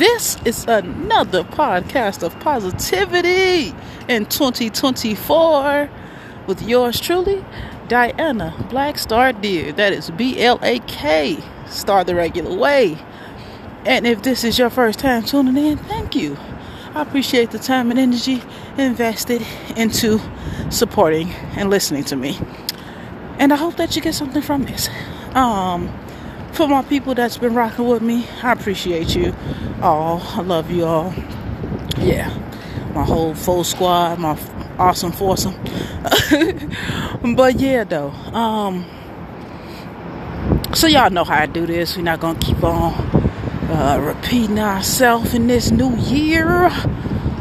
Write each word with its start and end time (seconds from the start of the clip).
this 0.00 0.38
is 0.46 0.64
another 0.66 1.44
podcast 1.44 2.22
of 2.22 2.40
positivity 2.40 3.74
in 4.08 4.24
2024 4.24 5.90
with 6.46 6.62
yours 6.62 6.98
truly, 6.98 7.44
Diana 7.86 8.54
Blak 8.70 8.98
Star 8.98 9.34
Deer. 9.34 9.72
That 9.72 9.92
is 9.92 10.10
B 10.10 10.40
L 10.40 10.58
A 10.62 10.78
K, 10.78 11.36
Star 11.66 12.02
the 12.02 12.14
regular 12.14 12.56
way. 12.56 12.96
And 13.84 14.06
if 14.06 14.22
this 14.22 14.42
is 14.42 14.58
your 14.58 14.70
first 14.70 15.00
time 15.00 15.22
tuning 15.22 15.58
in, 15.58 15.76
thank 15.76 16.16
you. 16.16 16.38
I 16.94 17.02
appreciate 17.02 17.50
the 17.50 17.58
time 17.58 17.90
and 17.90 18.00
energy 18.00 18.42
invested 18.78 19.46
into 19.76 20.18
supporting 20.70 21.30
and 21.58 21.68
listening 21.68 22.04
to 22.04 22.16
me. 22.16 22.38
And 23.38 23.52
I 23.52 23.56
hope 23.56 23.76
that 23.76 23.94
you 23.96 24.00
get 24.00 24.14
something 24.14 24.40
from 24.40 24.64
this. 24.64 24.88
Um, 25.34 25.94
for 26.52 26.68
my 26.68 26.82
people 26.82 27.14
that's 27.14 27.38
been 27.38 27.54
rocking 27.54 27.86
with 27.86 28.02
me, 28.02 28.26
I 28.42 28.52
appreciate 28.52 29.14
you 29.14 29.34
all. 29.82 30.20
I 30.20 30.42
love 30.42 30.70
you 30.70 30.84
all. 30.84 31.14
Yeah, 31.98 32.28
my 32.94 33.04
whole 33.04 33.34
full 33.34 33.64
squad, 33.64 34.18
my 34.18 34.38
awesome 34.78 35.12
foursome. 35.12 35.54
but 37.36 37.60
yeah, 37.60 37.84
though. 37.84 38.10
Um, 38.10 38.84
so 40.74 40.86
y'all 40.86 41.10
know 41.10 41.24
how 41.24 41.42
I 41.42 41.46
do 41.46 41.66
this. 41.66 41.96
We're 41.96 42.02
not 42.02 42.20
gonna 42.20 42.38
keep 42.38 42.62
on 42.62 42.94
uh, 43.70 43.98
repeating 44.00 44.58
ourselves 44.58 45.34
in 45.34 45.46
this 45.46 45.70
new 45.70 45.96
year. 45.96 46.70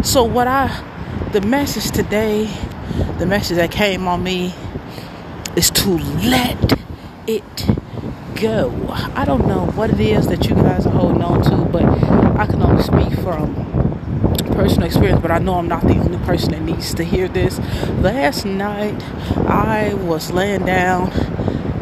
So 0.03 0.23
what 0.23 0.47
I, 0.47 0.83
the 1.31 1.41
message 1.41 1.91
today, 1.91 2.49
the 3.17 3.25
message 3.25 3.57
that 3.57 3.71
came 3.71 4.07
on 4.07 4.23
me, 4.23 4.53
is 5.55 5.69
to 5.71 5.97
let 5.97 6.79
it 7.27 7.78
go. 8.39 8.73
I 9.15 9.25
don't 9.25 9.47
know 9.47 9.65
what 9.65 9.89
it 9.89 9.99
is 9.99 10.27
that 10.27 10.47
you 10.47 10.55
guys 10.55 10.87
are 10.87 10.91
holding 10.91 11.21
on 11.21 11.41
to, 11.43 11.57
but 11.71 11.83
I 11.83 12.45
can 12.45 12.61
only 12.61 12.81
speak 12.81 13.13
from 13.19 13.53
personal 14.53 14.85
experience, 14.85 15.21
but 15.21 15.31
I 15.31 15.39
know 15.39 15.55
I'm 15.55 15.67
not 15.67 15.81
the 15.83 15.95
only 15.95 16.17
person 16.19 16.51
that 16.51 16.61
needs 16.61 16.93
to 16.95 17.03
hear 17.03 17.27
this. 17.27 17.59
Last 18.01 18.45
night, 18.45 19.01
I 19.47 19.93
was 19.93 20.31
laying 20.31 20.65
down 20.65 21.11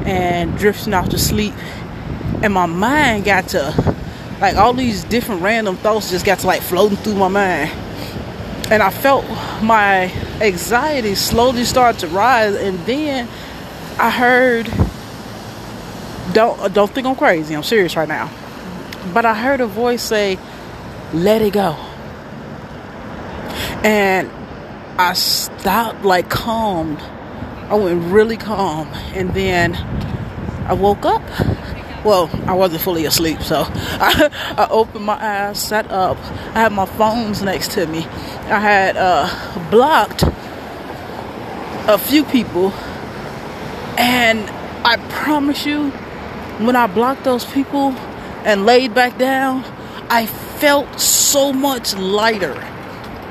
and 0.05 0.57
drifting 0.57 0.93
off 0.93 1.09
to 1.09 1.17
sleep, 1.19 1.53
and 2.41 2.53
my 2.53 2.65
mind 2.65 3.25
got 3.25 3.49
to 3.49 3.95
like 4.41 4.55
all 4.55 4.73
these 4.73 5.03
different 5.03 5.41
random 5.41 5.75
thoughts 5.77 6.11
just 6.11 6.25
got 6.25 6.39
to 6.39 6.47
like 6.47 6.61
floating 6.61 6.97
through 6.97 7.15
my 7.15 7.27
mind. 7.27 7.71
And 8.69 8.83
I 8.83 8.89
felt 8.89 9.25
my 9.61 10.11
anxiety 10.41 11.15
slowly 11.15 11.65
start 11.65 11.99
to 11.99 12.07
rise, 12.07 12.55
and 12.55 12.79
then 12.85 13.27
I 13.99 14.09
heard 14.09 14.67
don't 16.37 16.71
don't 16.71 16.91
think 16.91 17.07
I'm 17.07 17.15
crazy. 17.15 17.55
I'm 17.55 17.63
serious 17.63 17.95
right 17.95 18.07
now. 18.07 18.29
But 19.11 19.25
I 19.25 19.33
heard 19.33 19.59
a 19.59 19.65
voice 19.65 20.03
say, 20.03 20.37
"Let 21.11 21.41
it 21.41 21.53
go." 21.53 21.75
And 23.83 24.29
I 24.99 25.13
stopped, 25.13 26.05
like 26.05 26.29
calmed. 26.29 26.99
I 27.69 27.73
went 27.73 28.11
really 28.13 28.37
calm, 28.37 28.87
and 29.15 29.33
then 29.33 29.73
I 30.67 30.73
woke 30.73 31.05
up. 31.05 31.23
Well, 32.05 32.29
I 32.45 32.53
wasn't 32.53 32.81
fully 32.83 33.05
asleep, 33.05 33.41
so 33.41 33.65
I, 33.67 34.29
I 34.57 34.67
opened 34.69 35.05
my 35.05 35.17
eyes, 35.19 35.59
sat 35.59 35.89
up. 35.89 36.17
I 36.53 36.59
had 36.61 36.71
my 36.71 36.85
phones 36.85 37.41
next 37.41 37.71
to 37.71 37.87
me. 37.87 38.05
I 38.45 38.59
had 38.59 38.95
uh, 38.95 39.27
blocked 39.71 40.23
a 41.87 41.97
few 41.97 42.23
people, 42.25 42.71
and 43.97 44.39
I 44.85 44.97
promise 45.09 45.65
you, 45.65 45.91
when 46.59 46.75
I 46.75 46.87
blocked 46.87 47.23
those 47.23 47.45
people 47.45 47.91
and 48.43 48.65
laid 48.65 48.93
back 48.93 49.17
down, 49.17 49.63
I 50.09 50.25
felt 50.25 50.99
so 50.99 51.53
much 51.53 51.95
lighter. 51.95 52.55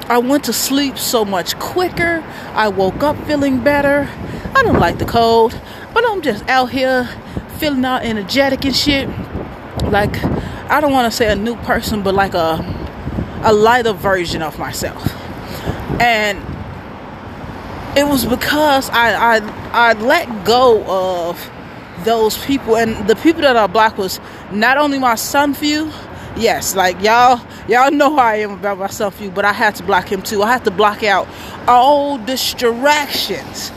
I 0.09 0.19
went 0.19 0.45
to 0.45 0.53
sleep 0.53 0.97
so 0.99 1.25
much 1.25 1.59
quicker. 1.59 2.23
I 2.55 2.69
woke 2.69 3.03
up 3.03 3.17
feeling 3.27 3.63
better. 3.63 4.09
I 4.55 4.63
don't 4.63 4.79
like 4.79 4.99
the 4.99 5.05
cold, 5.05 5.61
but 5.93 6.05
I'm 6.07 6.23
just 6.23 6.49
out 6.49 6.71
here 6.71 7.09
feeling 7.59 7.85
all 7.85 7.99
energetic 7.99 8.65
and 8.65 8.77
shit. 8.77 9.09
Like 9.85 10.23
I 10.71 10.81
don't 10.81 10.93
want 10.93 11.11
to 11.11 11.17
say 11.17 11.31
a 11.31 11.37
new 11.37 11.57
person, 11.57 12.03
but 12.03 12.15
like 12.15 12.35
a 12.35 12.65
a 13.43 13.53
lighter 13.53 13.93
version 13.93 14.43
of 14.43 14.59
myself. 14.59 15.13
And 16.01 16.39
it 17.97 18.07
was 18.07 18.25
because 18.25 18.89
I 18.91 19.37
I 19.37 19.91
I 19.91 19.93
let 19.95 20.45
go 20.45 20.85
of 20.85 21.51
those 22.07 22.39
people 22.47 22.77
and 22.77 23.07
the 23.09 23.17
people 23.17 23.43
that 23.43 23.57
are 23.57 23.69
black 23.69 23.99
was 23.99 24.21
not 24.53 24.79
only 24.79 24.99
my 24.99 25.17
son 25.17 25.53
few 25.53 25.91
yes 26.37 26.75
like 26.77 27.03
y'all 27.03 27.45
y'all 27.69 27.91
know 27.91 28.15
how 28.15 28.23
i 28.23 28.37
am 28.37 28.53
about 28.53 28.79
my 28.79 28.87
son 28.87 29.11
few 29.11 29.31
but 29.31 29.45
i 29.45 29.53
had 29.53 29.75
to 29.75 29.83
block 29.83 30.11
him 30.11 30.23
too. 30.23 30.43
I 30.43 30.53
had 30.53 30.65
to 30.65 30.71
block 30.71 31.03
out 31.03 31.27
all 31.67 32.17
distractions 32.19 33.73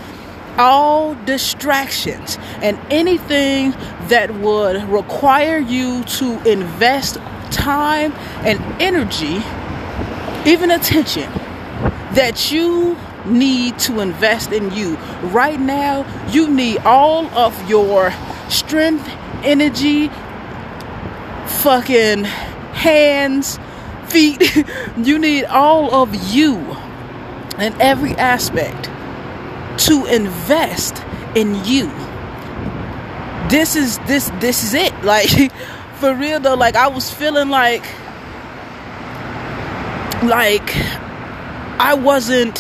all 0.58 1.16
distractions 1.26 2.38
and 2.62 2.78
anything 2.92 3.72
that 4.10 4.34
would 4.36 4.84
require 4.90 5.58
you 5.58 6.04
to 6.04 6.40
invest 6.50 7.16
time 7.50 8.12
and 8.46 8.60
energy 8.82 9.42
even 10.50 10.70
attention 10.70 11.32
that 12.14 12.52
you 12.52 12.96
need 13.30 13.80
to 13.80 14.00
invest 14.00 14.52
in 14.52 14.72
you. 14.72 14.96
Right 15.24 15.60
now, 15.60 16.06
you 16.30 16.50
need 16.50 16.80
all 16.80 17.26
of 17.28 17.70
your 17.70 18.14
strength, 18.50 19.08
energy, 19.44 20.10
fucking 21.62 22.24
hands, 22.24 23.60
feet. 24.08 24.42
you 24.98 25.20
need 25.20 25.46
all 25.46 25.94
of 25.94 26.16
you 26.34 26.58
in 27.60 27.74
every 27.82 28.14
aspect 28.14 28.90
to 29.86 30.06
invest 30.06 31.04
in 31.36 31.64
you. 31.66 31.90
This 33.50 33.76
is 33.76 33.98
this 34.00 34.32
this 34.40 34.64
is 34.64 34.74
it. 34.74 34.94
Like 35.04 35.52
for 35.96 36.14
real 36.14 36.40
though, 36.40 36.56
like 36.56 36.76
I 36.76 36.88
was 36.88 37.12
feeling 37.12 37.50
like 37.50 37.84
like 40.24 40.76
I 41.80 41.94
wasn't 41.94 42.58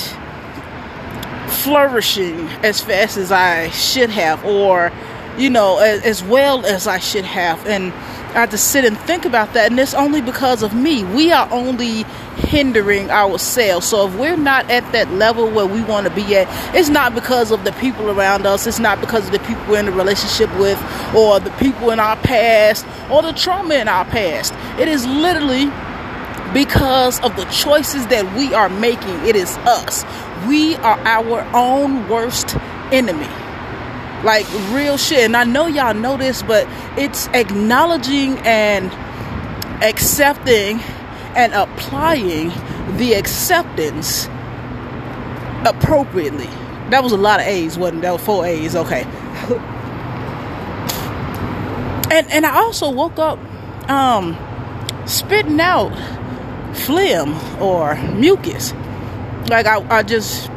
flourishing 1.64 2.48
as 2.64 2.82
fast 2.82 3.18
as 3.18 3.32
I 3.32 3.70
should 3.70 4.10
have, 4.10 4.44
or 4.46 4.92
you 5.38 5.50
know, 5.50 5.78
as, 5.80 6.04
as, 6.04 6.24
well 6.24 6.66
as 6.66 6.88
I 6.88 7.00
should 7.00 7.24
have. 7.24 7.66
And 7.66 7.94
I 7.94 8.42
had 8.42 8.52
to 8.52 8.58
sit 8.58 8.86
and 8.86 8.98
think 8.98 9.26
about 9.26 9.54
that, 9.54 9.72
and 9.72 9.80
it's 9.80 9.94
only 9.94 10.22
because 10.22 10.62
of 10.62 10.74
me. 10.74 11.04
We 11.04 11.32
are 11.32 11.50
only 11.52 12.04
hindering 12.36 13.10
ourselves. 13.10 13.88
So 13.88 14.08
if 14.08 14.16
we're 14.18 14.38
not 14.38 14.70
at 14.70 14.92
that 14.92 15.12
level 15.12 15.50
where 15.50 15.66
we 15.66 15.82
want 15.84 16.08
to 16.08 16.14
be 16.14 16.36
at, 16.36 16.76
it's 16.76 16.90
not 16.90 17.16
because 17.16 17.52
of 17.52 17.64
the 17.64 17.72
people 17.74 18.10
around 18.10 18.46
us, 18.46 18.68
it's 18.68 18.80
not 18.80 19.00
because 19.00 19.26
of 19.28 19.32
the 19.32 19.40
people 19.40 19.64
we're 19.68 19.80
in 19.80 19.88
a 19.88 19.92
relationship 19.92 20.50
with, 20.60 20.78
or 21.16 21.40
the 21.40 21.52
people 21.52 21.92
in 21.92 22.00
our 22.00 22.18
past, 22.18 22.86
or 23.10 23.22
the 23.22 23.34
trauma 23.34 23.76
in 23.76 23.88
our 23.88 24.06
past. 24.06 24.54
It 24.80 24.88
is 24.88 25.06
literally 25.08 25.72
because 26.54 27.20
of 27.22 27.36
the 27.36 27.46
choices 27.46 28.06
that 28.08 28.36
we 28.36 28.54
are 28.54 28.70
making. 28.70 29.26
It 29.26 29.36
is 29.36 29.58
us. 29.60 30.04
We 30.48 30.76
are 30.78 31.00
our 31.00 31.42
own 31.54 32.08
worst 32.08 32.56
enemy. 32.92 33.28
Like 34.24 34.46
real 34.72 34.98
shit. 34.98 35.20
And 35.20 35.38
I 35.38 35.44
know 35.44 35.68
y'all 35.68 35.94
know 35.94 36.18
this, 36.18 36.42
but 36.44 36.68
it's 36.98 37.28
acknowledging 37.30 38.38
and 38.40 38.92
accepting 39.84 40.80
and 41.36 41.54
applying 41.54 42.50
the 42.98 43.14
acceptance 43.14 44.28
appropriately. 45.66 46.50
That 46.90 47.04
was 47.04 47.12
a 47.12 47.18
lot 47.18 47.40
of 47.40 47.46
A's, 47.46 47.78
wasn't 47.78 48.02
that? 48.02 48.12
Was 48.12 48.22
four 48.22 48.46
A's, 48.46 48.76
okay. 48.76 49.04
and 52.12 52.32
and 52.32 52.46
I 52.46 52.56
also 52.56 52.90
woke 52.90 53.20
up 53.20 53.40
um 53.90 54.38
spitting 55.06 55.60
out 55.60 55.92
phlegm 56.76 57.36
or 57.62 57.96
mucus. 58.14 58.74
Like 59.50 59.66
I, 59.66 59.86
I 59.90 60.04
just 60.04 60.50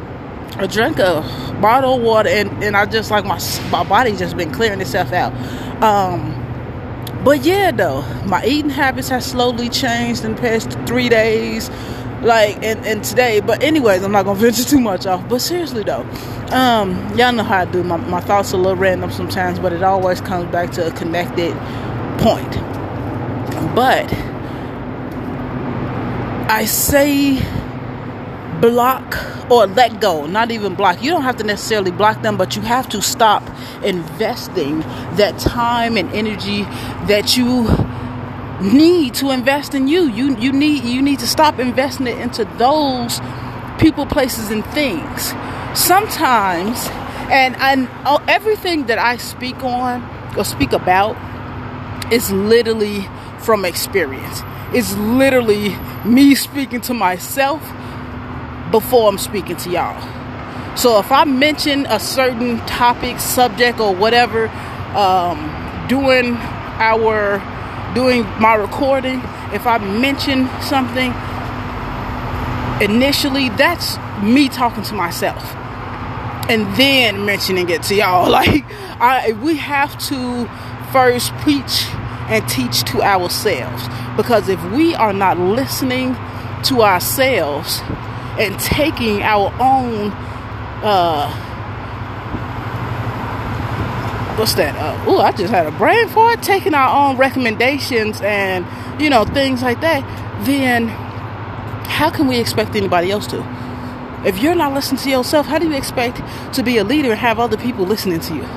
I 0.57 0.67
drank 0.67 0.99
a 0.99 1.21
bottle 1.59 1.95
of 1.95 2.01
water 2.01 2.29
and, 2.29 2.63
and 2.63 2.77
I 2.77 2.85
just 2.85 3.09
like 3.09 3.25
my 3.25 3.39
my 3.71 3.83
body 3.83 4.15
just 4.15 4.37
been 4.37 4.51
clearing 4.51 4.81
itself 4.81 5.11
out. 5.11 5.33
Um, 5.81 6.39
but 7.23 7.43
yeah, 7.43 7.71
though 7.71 8.01
my 8.25 8.45
eating 8.45 8.69
habits 8.69 9.09
have 9.09 9.23
slowly 9.23 9.69
changed 9.69 10.23
in 10.23 10.35
the 10.35 10.41
past 10.41 10.77
three 10.85 11.09
days, 11.09 11.69
like 12.21 12.57
and, 12.63 12.85
and 12.85 13.03
today. 13.03 13.39
But 13.39 13.63
anyways, 13.63 14.03
I'm 14.03 14.11
not 14.11 14.25
gonna 14.25 14.39
venture 14.39 14.63
too 14.63 14.79
much 14.79 15.07
off. 15.07 15.27
But 15.27 15.39
seriously 15.39 15.83
though, 15.83 16.05
um, 16.51 17.17
y'all 17.17 17.31
know 17.31 17.43
how 17.43 17.61
I 17.61 17.65
do. 17.65 17.83
My 17.83 17.97
my 17.97 18.21
thoughts 18.21 18.53
are 18.53 18.57
a 18.57 18.59
little 18.59 18.77
random 18.77 19.11
sometimes, 19.11 19.57
but 19.57 19.73
it 19.73 19.81
always 19.81 20.21
comes 20.21 20.51
back 20.51 20.71
to 20.73 20.87
a 20.87 20.91
connected 20.91 21.53
point. 22.19 22.51
But 23.73 24.13
I 26.49 26.65
say 26.65 27.37
block 28.63 29.51
or 29.51 29.67
let 29.67 29.99
go, 29.99 30.25
not 30.25 30.49
even 30.49 30.73
block. 30.73 31.03
You 31.03 31.11
don't 31.11 31.23
have 31.23 31.35
to 31.37 31.43
necessarily 31.43 31.91
block 31.91 32.21
them, 32.21 32.37
but 32.37 32.55
you 32.55 32.61
have 32.61 32.87
to 32.89 33.01
stop 33.01 33.43
investing 33.83 34.79
that 35.17 35.37
time 35.37 35.97
and 35.97 36.09
energy 36.13 36.63
that 37.11 37.35
you 37.35 37.67
need 38.61 39.15
to 39.15 39.31
invest 39.31 39.75
in 39.75 39.89
you. 39.89 40.03
You 40.03 40.37
you 40.37 40.53
need 40.53 40.85
you 40.85 41.01
need 41.01 41.19
to 41.19 41.27
stop 41.27 41.59
investing 41.59 42.07
it 42.07 42.17
into 42.19 42.45
those 42.57 43.19
people, 43.79 44.05
places, 44.05 44.49
and 44.49 44.65
things. 44.67 45.33
Sometimes, 45.77 46.87
and 47.29 47.57
and 47.57 47.89
oh, 48.05 48.23
everything 48.29 48.85
that 48.85 48.97
I 48.97 49.17
speak 49.17 49.61
on 49.61 50.01
or 50.37 50.45
speak 50.45 50.71
about 50.71 51.17
is 52.13 52.31
literally 52.31 53.09
from 53.39 53.65
experience. 53.65 54.41
It's 54.73 54.95
literally 54.95 55.75
me 56.05 56.33
speaking 56.33 56.79
to 56.81 56.93
myself 56.93 57.61
before 58.73 59.07
I'm 59.07 59.19
speaking 59.19 59.55
to 59.57 59.69
y'all. 59.69 59.95
So 60.75 60.97
if 60.99 61.11
I 61.11 61.23
mention 61.25 61.85
a 61.85 61.99
certain 61.99 62.57
topic, 62.65 63.19
subject, 63.19 63.79
or 63.79 63.95
whatever 63.95 64.47
um, 64.97 65.37
doing 65.87 66.35
our 66.81 67.37
doing 67.93 68.23
my 68.41 68.55
recording, 68.55 69.21
if 69.53 69.67
I 69.67 69.77
mention 69.77 70.49
something 70.63 71.13
initially, 72.81 73.49
that's 73.49 73.97
me 74.23 74.49
talking 74.49 74.83
to 74.83 74.95
myself 74.95 75.43
and 76.49 76.75
then 76.75 77.25
mentioning 77.25 77.69
it 77.69 77.83
to 77.83 77.95
y'all. 77.95 78.29
Like 78.33 78.65
I 78.99 79.33
we 79.43 79.57
have 79.57 79.95
to 80.09 80.49
first 80.91 81.31
preach 81.43 81.85
and 82.27 82.47
teach 82.49 82.83
to 82.85 83.03
ourselves 83.03 83.83
because 84.17 84.49
if 84.49 84.63
we 84.71 84.95
are 84.95 85.13
not 85.13 85.37
listening 85.37 86.15
to 86.63 86.81
ourselves 86.81 87.81
and 88.39 88.59
taking 88.59 89.21
our 89.21 89.53
own 89.59 90.11
uh 90.83 91.31
what's 94.37 94.53
that? 94.55 94.75
Uh 94.75 95.03
oh 95.07 95.19
i 95.19 95.31
just 95.31 95.53
had 95.53 95.67
a 95.67 95.71
brain 95.71 96.07
for 96.09 96.31
it. 96.31 96.41
taking 96.41 96.73
our 96.73 97.09
own 97.09 97.17
recommendations 97.17 98.21
and 98.21 98.65
you 99.01 99.09
know 99.09 99.25
things 99.25 99.61
like 99.61 99.81
that. 99.81 100.01
Then 100.45 100.87
how 100.87 102.09
can 102.09 102.27
we 102.27 102.39
expect 102.39 102.75
anybody 102.75 103.11
else 103.11 103.27
to? 103.27 103.43
If 104.25 104.39
you're 104.39 104.55
not 104.55 104.73
listening 104.73 105.01
to 105.01 105.09
yourself 105.09 105.45
how 105.45 105.59
do 105.59 105.67
you 105.67 105.75
expect 105.75 106.21
to 106.55 106.63
be 106.63 106.77
a 106.77 106.83
leader 106.83 107.11
and 107.11 107.19
have 107.19 107.39
other 107.39 107.57
people 107.57 107.85
listening 107.85 108.19
to 108.21 108.35
you, 108.35 108.47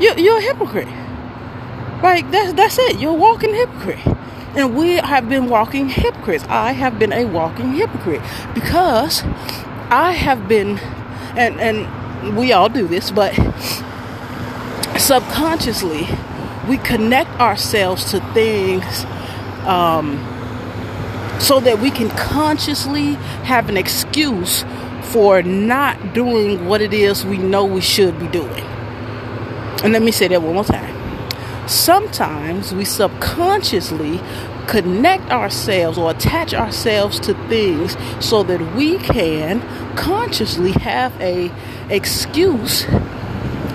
you 0.00 0.14
you're 0.22 0.38
a 0.38 0.42
hypocrite. 0.42 0.88
Like 2.02 2.30
that's 2.30 2.52
that's 2.52 2.78
it. 2.78 2.98
You're 2.98 3.12
a 3.12 3.14
walking 3.14 3.54
hypocrite 3.54 4.18
and 4.56 4.76
we 4.76 4.92
have 4.96 5.28
been 5.28 5.48
walking 5.48 5.88
hypocrites. 5.88 6.44
I 6.48 6.72
have 6.72 6.98
been 6.98 7.12
a 7.12 7.24
walking 7.24 7.72
hypocrite 7.72 8.22
because 8.54 9.22
I 9.90 10.12
have 10.12 10.48
been, 10.48 10.78
and, 11.36 11.60
and 11.60 12.36
we 12.36 12.52
all 12.52 12.68
do 12.68 12.86
this, 12.86 13.10
but 13.10 13.34
subconsciously 14.98 16.08
we 16.68 16.76
connect 16.78 17.30
ourselves 17.40 18.10
to 18.10 18.20
things 18.34 19.04
um, 19.64 20.18
so 21.40 21.60
that 21.60 21.78
we 21.78 21.90
can 21.90 22.10
consciously 22.10 23.14
have 23.44 23.68
an 23.68 23.76
excuse 23.76 24.64
for 25.02 25.42
not 25.42 26.12
doing 26.12 26.66
what 26.66 26.80
it 26.80 26.92
is 26.92 27.24
we 27.24 27.38
know 27.38 27.64
we 27.64 27.80
should 27.80 28.18
be 28.18 28.26
doing. 28.28 28.64
And 29.82 29.92
let 29.92 30.02
me 30.02 30.10
say 30.10 30.28
that 30.28 30.42
one 30.42 30.54
more 30.54 30.64
time 30.64 30.97
sometimes 31.68 32.74
we 32.74 32.84
subconsciously 32.84 34.20
connect 34.66 35.30
ourselves 35.30 35.96
or 35.96 36.10
attach 36.10 36.52
ourselves 36.52 37.18
to 37.20 37.34
things 37.48 37.96
so 38.24 38.42
that 38.42 38.74
we 38.74 38.98
can 38.98 39.60
consciously 39.96 40.72
have 40.72 41.18
a 41.20 41.50
excuse 41.88 42.84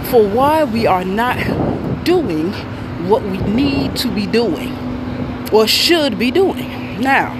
for 0.09 0.27
why 0.27 0.63
we 0.63 0.85
are 0.85 1.03
not 1.03 1.37
doing 2.03 2.51
what 3.07 3.23
we 3.23 3.37
need 3.39 3.95
to 3.95 4.07
be 4.13 4.27
doing 4.27 4.77
or 5.51 5.67
should 5.67 6.17
be 6.19 6.31
doing. 6.31 6.99
Now, 6.99 7.31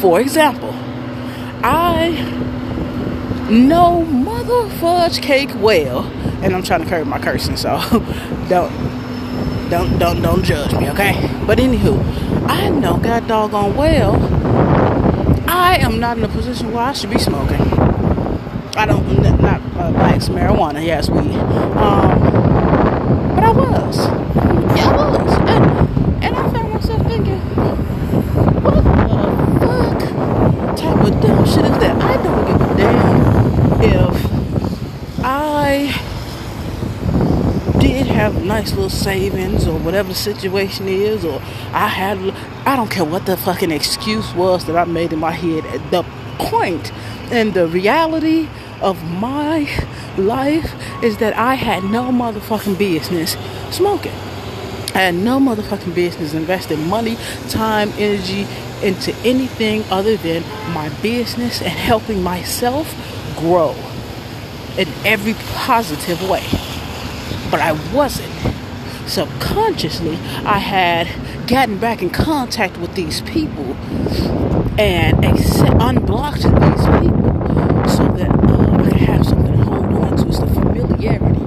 for 0.00 0.20
example, 0.20 0.70
I 1.62 2.10
know 3.50 4.02
mother 4.04 4.68
fudge 4.76 5.20
cake 5.20 5.50
well, 5.56 6.04
and 6.42 6.54
I'm 6.54 6.62
trying 6.62 6.82
to 6.82 6.88
curb 6.88 7.06
my 7.06 7.18
cursing, 7.18 7.56
so 7.56 7.78
don't 8.48 8.99
don't 9.70 9.98
don't 9.98 10.20
don't 10.20 10.42
judge 10.42 10.74
me, 10.74 10.90
okay? 10.90 11.12
But 11.46 11.58
anywho, 11.58 11.94
I 12.48 12.68
know 12.68 12.96
God 12.98 13.28
doggone 13.28 13.76
well 13.76 14.16
I 15.70 15.76
am 15.76 16.00
not 16.00 16.18
in 16.18 16.24
a 16.24 16.28
position 16.28 16.72
where 16.72 16.84
I 16.84 16.92
should 16.92 17.10
be 17.10 17.18
smoking. 17.18 17.60
I 18.76 18.86
don't 18.86 19.20
not 19.40 19.60
uh, 19.76 19.90
likes 19.92 20.28
marijuana, 20.28 20.84
yes, 20.84 21.08
weed. 21.08 21.30
Um, 21.30 22.20
but 23.34 23.44
I 23.44 23.52
was. 23.52 23.96
Yeah, 24.76 24.90
I 24.90 25.10
was. 25.10 25.32
And, 25.38 26.24
and 26.24 26.36
I 26.36 26.50
found 26.50 26.72
myself 26.72 27.06
thinking, 27.06 27.38
what 28.62 28.74
the 28.74 28.82
fuck 29.66 30.76
type 30.76 31.04
of 31.04 31.20
dumb 31.20 31.46
shit 31.46 31.64
is 31.64 31.78
that? 31.78 32.02
I 32.02 32.22
don't 32.22 32.46
give 32.46 32.60
a 32.60 32.76
damn 32.76 33.82
if 33.82 35.24
I 35.24 36.09
have 38.06 38.44
nice 38.44 38.70
little 38.70 38.90
savings 38.90 39.66
or 39.66 39.78
whatever 39.78 40.08
the 40.10 40.14
situation 40.14 40.88
is, 40.88 41.24
or 41.24 41.40
I 41.72 41.88
had, 41.88 42.18
I 42.66 42.76
don't 42.76 42.90
care 42.90 43.04
what 43.04 43.26
the 43.26 43.36
fucking 43.36 43.70
excuse 43.70 44.34
was 44.34 44.66
that 44.66 44.76
I 44.76 44.84
made 44.84 45.12
in 45.12 45.18
my 45.18 45.32
head. 45.32 45.64
The 45.90 46.04
point 46.38 46.92
and 47.32 47.54
the 47.54 47.66
reality 47.66 48.48
of 48.80 49.02
my 49.04 49.68
life 50.16 50.74
is 51.02 51.18
that 51.18 51.36
I 51.36 51.54
had 51.54 51.84
no 51.84 52.04
motherfucking 52.10 52.78
business 52.78 53.36
smoking. 53.70 54.12
I 54.94 55.02
had 55.02 55.14
no 55.14 55.38
motherfucking 55.38 55.94
business 55.94 56.34
investing 56.34 56.88
money, 56.88 57.16
time, 57.48 57.90
energy 57.98 58.46
into 58.82 59.14
anything 59.24 59.84
other 59.90 60.16
than 60.16 60.42
my 60.72 60.88
business 61.02 61.60
and 61.60 61.70
helping 61.70 62.22
myself 62.22 62.92
grow 63.36 63.74
in 64.76 64.88
every 65.04 65.34
positive 65.54 66.28
way 66.28 66.44
but 67.50 67.60
I 67.60 67.72
wasn't. 67.92 68.30
Subconsciously, 69.06 70.14
I 70.44 70.58
had 70.58 71.08
gotten 71.48 71.78
back 71.78 72.00
in 72.00 72.10
contact 72.10 72.76
with 72.78 72.94
these 72.94 73.22
people 73.22 73.74
and 74.78 75.24
accept, 75.24 75.74
unblocked 75.80 76.42
these 76.42 76.86
people 77.00 77.30
so 77.88 78.06
that 78.16 78.30
uh, 78.30 78.72
I 78.72 78.82
could 78.84 78.92
have 78.92 79.26
something 79.26 79.52
to 79.56 79.64
hold 79.64 79.86
on 79.86 80.16
to. 80.16 80.28
It's 80.28 80.38
the 80.38 80.46
familiarity 80.46 81.40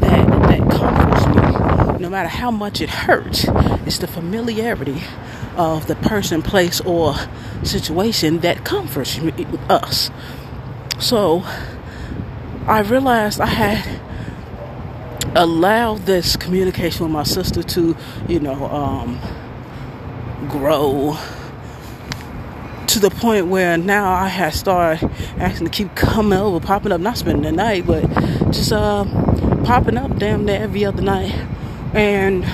that 0.00 0.26
that 0.48 0.70
comforts 0.70 1.26
me, 1.26 1.98
no 2.00 2.10
matter 2.10 2.28
how 2.28 2.50
much 2.50 2.80
it 2.80 2.90
hurts. 2.90 3.46
It's 3.86 3.98
the 3.98 4.08
familiarity 4.08 5.02
of 5.56 5.86
the 5.86 5.94
person, 5.94 6.42
place, 6.42 6.80
or 6.80 7.14
situation 7.62 8.40
that 8.40 8.64
comforts 8.64 9.20
us. 9.68 10.10
So 10.98 11.44
I 12.66 12.80
realized 12.80 13.40
I 13.40 13.46
had 13.46 14.00
allow 15.34 15.94
this 15.94 16.36
communication 16.36 17.04
with 17.04 17.12
my 17.12 17.22
sister 17.22 17.62
to, 17.62 17.96
you 18.28 18.40
know, 18.40 18.66
um, 18.66 19.20
grow 20.48 21.16
to 22.88 22.98
the 22.98 23.10
point 23.10 23.46
where 23.46 23.78
now 23.78 24.12
I 24.12 24.28
had 24.28 24.52
started 24.52 25.10
asking 25.38 25.68
to 25.68 25.72
keep 25.72 25.94
coming 25.94 26.38
over, 26.38 26.60
popping 26.60 26.92
up, 26.92 27.00
not 27.00 27.16
spending 27.16 27.42
the 27.42 27.52
night, 27.52 27.86
but 27.86 28.02
just 28.50 28.70
uh, 28.72 29.04
popping 29.64 29.96
up 29.96 30.18
damn 30.18 30.44
near 30.44 30.60
every 30.60 30.84
other 30.84 31.00
night. 31.00 31.32
And 31.94 32.44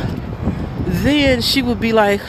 then 0.86 1.40
she 1.40 1.60
would 1.62 1.80
be 1.80 1.92
like, 1.92 2.20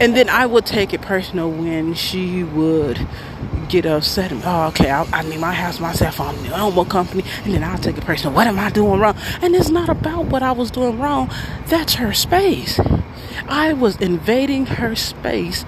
and 0.00 0.16
then 0.16 0.28
I 0.28 0.46
would 0.46 0.66
take 0.66 0.92
it 0.92 1.00
personal 1.00 1.50
when 1.50 1.94
she 1.94 2.42
would 2.42 3.06
get 3.68 3.86
upset. 3.86 4.32
And, 4.32 4.42
oh, 4.44 4.68
okay, 4.68 4.90
I, 4.90 5.06
I 5.12 5.22
need 5.22 5.40
my 5.40 5.52
house 5.52 5.80
myself. 5.80 6.20
I'm 6.20 6.36
the 6.42 6.58
owner 6.58 6.84
company, 6.84 7.24
and 7.44 7.54
then 7.54 7.64
I'll 7.64 7.78
take 7.78 7.98
it 7.98 8.04
personal. 8.04 8.34
What 8.34 8.46
am 8.46 8.58
I 8.58 8.70
doing 8.70 9.00
wrong? 9.00 9.16
And 9.42 9.54
it's 9.54 9.70
not 9.70 9.88
about 9.88 10.26
what 10.26 10.42
I 10.42 10.52
was 10.52 10.70
doing 10.70 10.98
wrong. 10.98 11.30
That's 11.66 11.94
her 11.94 12.12
space. 12.12 12.80
I 13.48 13.72
was 13.72 13.96
invading 13.96 14.66
her 14.66 14.94
space 14.96 15.64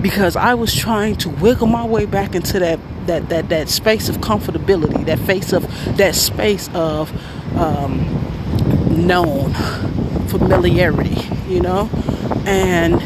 because 0.00 0.36
I 0.36 0.54
was 0.54 0.74
trying 0.74 1.16
to 1.16 1.28
wiggle 1.28 1.66
my 1.66 1.84
way 1.86 2.06
back 2.06 2.34
into 2.34 2.58
that 2.58 2.80
that 3.06 3.28
that 3.28 3.48
that 3.48 3.68
space 3.68 4.08
of 4.08 4.18
comfortability, 4.18 5.04
that 5.06 5.18
face 5.18 5.52
of 5.52 5.62
that 5.96 6.14
space 6.14 6.68
of 6.74 7.12
um, 7.56 7.98
known 9.06 9.52
familiarity, 10.28 11.28
you 11.48 11.60
know, 11.60 11.90
and 12.46 13.02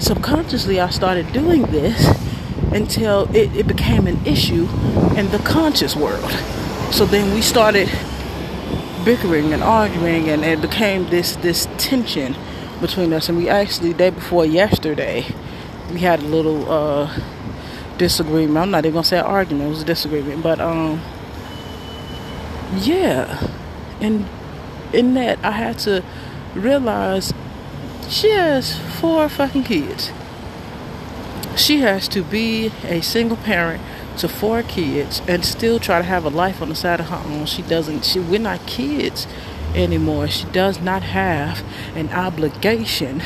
subconsciously 0.00 0.80
I 0.80 0.90
started 0.90 1.32
doing 1.32 1.62
this 1.62 2.17
until 2.72 3.24
it, 3.34 3.54
it 3.56 3.66
became 3.66 4.06
an 4.06 4.24
issue 4.26 4.68
in 5.16 5.30
the 5.30 5.40
conscious 5.44 5.96
world. 5.96 6.30
So 6.92 7.06
then 7.06 7.34
we 7.34 7.42
started 7.42 7.88
bickering 9.04 9.52
and 9.52 9.62
arguing 9.62 10.28
and 10.28 10.44
it 10.44 10.60
became 10.60 11.08
this 11.10 11.36
this 11.36 11.68
tension 11.78 12.36
between 12.80 13.12
us 13.12 13.28
and 13.28 13.38
we 13.38 13.48
actually 13.48 13.92
day 13.92 14.10
before 14.10 14.44
yesterday 14.44 15.24
we 15.92 16.00
had 16.00 16.20
a 16.20 16.26
little 16.26 16.70
uh, 16.70 17.18
disagreement. 17.96 18.58
I'm 18.58 18.70
not 18.70 18.84
even 18.84 18.94
gonna 18.94 19.04
say 19.04 19.18
argument, 19.18 19.66
it 19.66 19.70
was 19.70 19.82
a 19.82 19.86
disagreement. 19.86 20.42
But 20.42 20.60
um 20.60 21.00
yeah. 22.76 23.48
And 24.00 24.26
in 24.92 25.14
that 25.14 25.38
I 25.44 25.52
had 25.52 25.78
to 25.80 26.04
realize 26.54 27.32
She 28.08 28.30
has 28.30 28.78
four 28.78 29.28
fucking 29.28 29.64
kids. 29.64 30.10
She 31.58 31.78
has 31.80 32.06
to 32.08 32.22
be 32.22 32.70
a 32.84 33.00
single 33.00 33.36
parent 33.36 33.82
to 34.18 34.28
four 34.28 34.62
kids 34.62 35.20
and 35.26 35.44
still 35.44 35.80
try 35.80 35.98
to 35.98 36.04
have 36.04 36.24
a 36.24 36.28
life 36.28 36.62
on 36.62 36.68
the 36.68 36.76
side 36.76 37.00
of 37.00 37.08
her 37.08 37.22
own. 37.26 37.46
She 37.46 37.62
doesn't. 37.62 38.04
She 38.04 38.20
we're 38.20 38.38
not 38.38 38.64
kids 38.66 39.26
anymore. 39.74 40.28
She 40.28 40.46
does 40.46 40.80
not 40.80 41.02
have 41.02 41.64
an 41.96 42.10
obligation 42.10 43.22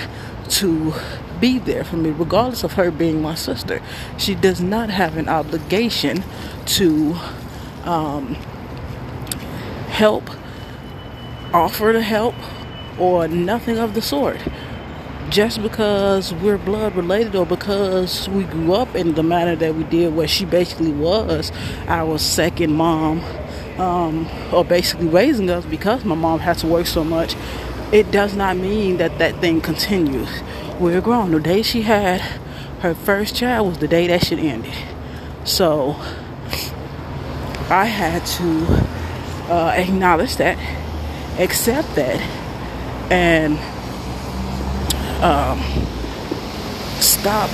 to 0.49 0.95
be 1.41 1.59
there 1.59 1.85
for 1.85 1.97
me, 1.97 2.11
regardless 2.11 2.65
of 2.65 2.73
her 2.73 2.91
being 2.91 3.21
my 3.21 3.35
sister. 3.35 3.83
She 4.17 4.35
does 4.35 4.63
not 4.63 4.89
have 4.89 5.19
an 5.19 5.29
obligation 5.29 6.25
to 6.67 7.17
um, 7.85 8.35
help, 9.89 10.31
offer 11.53 11.93
to 11.93 12.01
help, 12.01 12.35
or 12.99 13.29
nothing 13.29 13.79
of 13.79 13.93
the 13.93 14.01
sort. 14.01 14.41
Just 15.33 15.63
because 15.63 16.35
we're 16.35 16.59
blood 16.59 16.95
related 16.95 17.35
or 17.35 17.47
because 17.47 18.29
we 18.29 18.45
grew 18.45 18.75
up 18.75 18.95
in 18.95 19.15
the 19.15 19.23
manner 19.23 19.57
that 19.57 19.75
we 19.75 19.83
did, 19.85 20.15
where 20.15 20.29
she 20.29 20.45
basically 20.45 20.93
was 20.93 21.51
our 21.89 22.19
second 22.19 22.75
mom, 22.75 23.23
um, 23.79 24.29
or 24.53 24.63
basically 24.63 25.07
raising 25.07 25.49
us 25.49 25.65
because 25.65 26.05
my 26.05 26.15
mom 26.15 26.41
had 26.41 26.59
to 26.59 26.67
work 26.67 26.85
so 26.85 27.03
much, 27.03 27.35
it 27.93 28.11
does 28.11 28.37
not 28.37 28.59
mean 28.59 28.99
that 28.99 29.17
that 29.17 29.41
thing 29.41 29.63
continues. 29.63 30.29
We're 30.79 31.01
grown. 31.01 31.31
The 31.31 31.41
day 31.41 31.63
she 31.63 31.81
had 31.81 32.21
her 32.81 32.95
first 32.95 33.35
child 33.35 33.69
was 33.69 33.79
the 33.79 33.89
day 33.89 34.09
that 34.09 34.27
shit 34.27 34.39
ended. 34.39 34.75
So 35.45 35.93
I 37.71 37.87
had 37.87 38.27
to 38.27 38.67
uh, 39.51 39.73
acknowledge 39.79 40.37
that, 40.37 40.59
accept 41.41 41.95
that, 41.95 42.21
and 43.11 43.59
um, 45.23 45.61
stop 47.01 47.51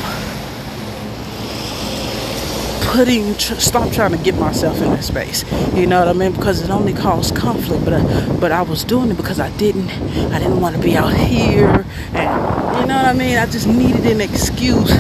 putting 2.93 3.35
tr- 3.35 3.55
stop 3.55 3.93
trying 3.93 4.13
to 4.13 4.17
get 4.19 4.35
myself 4.37 4.79
in 4.81 4.91
that 4.91 5.05
space. 5.05 5.45
You 5.75 5.87
know 5.87 5.99
what 5.99 6.09
i 6.09 6.13
mean? 6.15 6.33
Because 6.33 6.63
it 6.63 6.71
only 6.71 6.95
caused 6.95 7.37
conflict 7.37 7.85
but 7.85 7.93
uh, 7.93 8.39
but 8.41 8.51
i 8.51 8.63
was 8.63 8.85
doing 8.85 9.11
it 9.11 9.17
because 9.17 9.39
i 9.39 9.51
didn't 9.59 9.91
i 10.33 10.39
didn't 10.39 10.61
want 10.61 10.75
to 10.77 10.83
be 10.83 10.97
out 10.97 11.13
here. 11.13 11.85
And 12.15 12.81
you 12.81 12.87
know 12.87 12.97
what 12.97 13.07
i 13.07 13.13
mean? 13.13 13.37
I 13.37 13.47
just 13.47 13.67
needed 13.67 14.07
an 14.07 14.23
excuse 14.23 14.91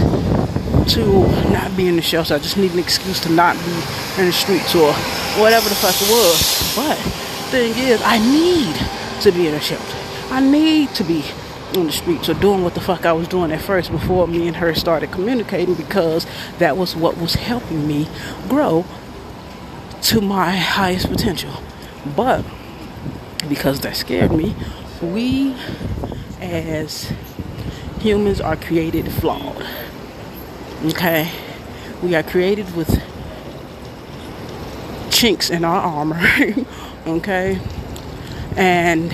to 0.94 1.02
not 1.50 1.74
be 1.76 1.88
in 1.88 1.96
the 1.96 2.02
shelter. 2.02 2.34
I 2.34 2.38
just 2.38 2.56
needed 2.56 2.74
an 2.74 2.80
excuse 2.80 3.20
to 3.20 3.30
not 3.30 3.56
be 3.56 3.72
in 4.20 4.26
the 4.26 4.32
streets 4.32 4.74
or 4.74 4.92
whatever 5.40 5.68
the 5.68 5.74
fuck 5.74 5.94
it 6.00 6.10
was. 6.10 6.76
But 6.76 6.96
thing 7.48 7.72
is 7.78 8.02
i 8.04 8.18
need 8.18 8.76
to 9.22 9.32
be 9.32 9.48
in 9.48 9.54
a 9.54 9.60
shelter. 9.60 9.96
I 10.30 10.40
need 10.40 10.94
to 10.96 11.04
be 11.04 11.24
on 11.76 11.86
the 11.86 11.92
streets 11.92 12.28
or 12.28 12.34
doing 12.34 12.62
what 12.64 12.74
the 12.74 12.80
fuck 12.80 13.04
I 13.04 13.12
was 13.12 13.28
doing 13.28 13.52
at 13.52 13.60
first 13.60 13.90
before 13.90 14.26
me 14.26 14.46
and 14.46 14.56
her 14.56 14.74
started 14.74 15.12
communicating 15.12 15.74
because 15.74 16.26
that 16.58 16.76
was 16.76 16.96
what 16.96 17.18
was 17.18 17.34
helping 17.34 17.86
me 17.86 18.08
grow 18.48 18.84
to 20.02 20.20
my 20.20 20.56
highest 20.56 21.08
potential. 21.08 21.52
But 22.16 22.44
because 23.48 23.80
that 23.80 23.96
scared 23.96 24.32
me, 24.32 24.54
we 25.02 25.54
as 26.40 27.12
humans 28.00 28.40
are 28.40 28.56
created 28.56 29.10
flawed. 29.12 29.66
Okay? 30.84 31.30
We 32.02 32.14
are 32.14 32.22
created 32.22 32.74
with 32.76 33.02
chinks 35.10 35.50
in 35.50 35.64
our 35.64 35.80
armor. 35.80 36.20
okay? 37.06 37.60
And 38.56 39.12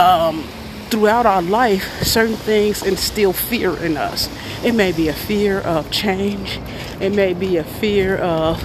um, 0.00 0.42
throughout 0.88 1.26
our 1.26 1.42
life, 1.42 2.02
certain 2.02 2.36
things 2.36 2.82
instill 2.82 3.32
fear 3.32 3.76
in 3.76 3.96
us. 3.96 4.28
It 4.64 4.74
may 4.74 4.92
be 4.92 5.08
a 5.08 5.12
fear 5.12 5.60
of 5.60 5.90
change, 5.90 6.58
it 7.00 7.14
may 7.14 7.34
be 7.34 7.58
a 7.58 7.64
fear 7.64 8.16
of 8.16 8.64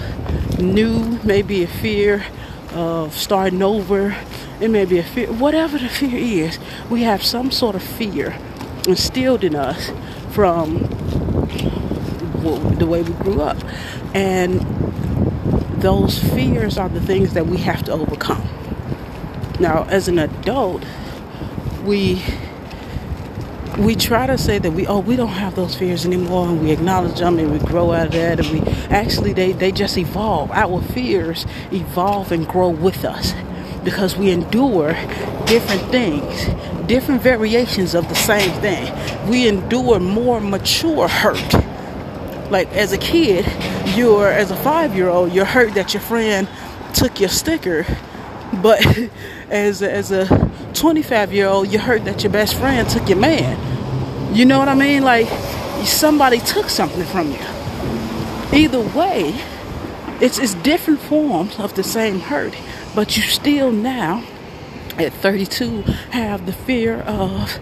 new, 0.59 1.19
maybe 1.23 1.63
a 1.63 1.67
fear 1.67 2.25
of 2.73 3.13
starting 3.13 3.61
over, 3.61 4.15
it 4.61 4.69
may 4.69 4.85
be 4.85 4.97
a 4.97 5.03
fear, 5.03 5.31
whatever 5.31 5.77
the 5.77 5.89
fear 5.89 6.17
is, 6.17 6.57
we 6.89 7.03
have 7.03 7.23
some 7.23 7.51
sort 7.51 7.75
of 7.75 7.83
fear 7.83 8.37
instilled 8.87 9.43
in 9.43 9.55
us 9.55 9.91
from 10.31 10.79
the 12.77 12.85
way 12.85 13.01
we 13.01 13.13
grew 13.23 13.41
up. 13.41 13.57
And 14.13 14.61
those 15.81 16.17
fears 16.17 16.77
are 16.77 16.89
the 16.89 17.01
things 17.01 17.33
that 17.33 17.45
we 17.45 17.57
have 17.57 17.83
to 17.83 17.91
overcome. 17.91 18.47
Now, 19.59 19.85
as 19.89 20.07
an 20.07 20.19
adult, 20.19 20.83
we 21.85 22.23
we 23.77 23.93
try 23.93 24.25
to 24.25 24.37
say 24.37 24.57
that 24.57 24.71
we 24.71 24.87
oh 24.87 24.99
we 24.99 25.15
don't 25.15 25.27
have 25.27 25.55
those 25.55 25.75
fears 25.75 26.05
anymore 26.05 26.47
and 26.47 26.61
we 26.61 26.71
acknowledge 26.71 27.19
them 27.19 27.37
and 27.39 27.51
we 27.51 27.59
grow 27.59 27.91
out 27.91 28.07
of 28.07 28.11
that 28.13 28.39
and 28.39 28.49
we 28.49 28.61
actually 28.89 29.33
they, 29.33 29.51
they 29.51 29.71
just 29.71 29.97
evolve. 29.97 30.51
Our 30.51 30.81
fears 30.81 31.45
evolve 31.71 32.31
and 32.31 32.47
grow 32.47 32.69
with 32.69 33.03
us 33.03 33.33
because 33.83 34.15
we 34.15 34.31
endure 34.31 34.93
different 35.45 35.81
things 35.91 36.47
different 36.87 37.21
variations 37.21 37.95
of 37.95 38.07
the 38.09 38.15
same 38.15 38.51
thing. 38.61 38.93
We 39.27 39.47
endure 39.47 39.99
more 39.99 40.39
mature 40.39 41.07
hurt. 41.07 41.53
Like 42.51 42.71
as 42.73 42.93
a 42.93 42.97
kid 42.97 43.45
you're 43.95 44.27
as 44.27 44.51
a 44.51 44.55
five 44.55 44.95
year 44.95 45.09
old 45.09 45.33
you're 45.33 45.45
hurt 45.45 45.73
that 45.73 45.93
your 45.93 46.01
friend 46.01 46.47
took 46.93 47.19
your 47.19 47.29
sticker 47.29 47.85
but 48.61 48.85
as 49.49 49.81
as 49.81 50.11
a 50.11 50.44
25 50.75 51.33
year 51.33 51.47
old, 51.47 51.71
you 51.71 51.79
heard 51.79 52.05
that 52.05 52.23
your 52.23 52.31
best 52.31 52.55
friend 52.55 52.87
took 52.89 53.07
your 53.07 53.17
man. 53.17 54.35
You 54.35 54.45
know 54.45 54.59
what 54.59 54.67
I 54.67 54.75
mean? 54.75 55.03
Like 55.03 55.27
somebody 55.85 56.39
took 56.39 56.69
something 56.69 57.05
from 57.05 57.31
you. 57.31 57.39
Either 58.51 58.81
way, 58.97 59.33
it's, 60.21 60.37
it's 60.39 60.53
different 60.55 60.99
forms 60.99 61.59
of 61.59 61.73
the 61.75 61.83
same 61.83 62.19
hurt, 62.19 62.55
but 62.93 63.15
you 63.17 63.23
still 63.23 63.71
now, 63.71 64.23
at 64.97 65.13
32, 65.13 65.81
have 66.11 66.45
the 66.45 66.53
fear 66.53 67.01
of 67.01 67.59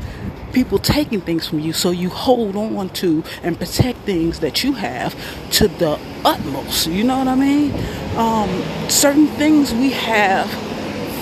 people 0.52 0.78
taking 0.78 1.20
things 1.20 1.48
from 1.48 1.60
you. 1.60 1.74
So 1.74 1.92
you 1.92 2.10
hold 2.10 2.56
on 2.56 2.90
to 2.90 3.24
and 3.42 3.58
protect 3.58 4.00
things 4.00 4.40
that 4.40 4.64
you 4.64 4.74
have 4.74 5.16
to 5.54 5.68
the 5.68 6.00
utmost. 6.24 6.88
You 6.88 7.04
know 7.04 7.18
what 7.18 7.28
I 7.28 7.36
mean? 7.36 7.72
Um, 8.18 8.90
certain 8.90 9.28
things 9.28 9.74
we 9.74 9.92
have 9.92 10.50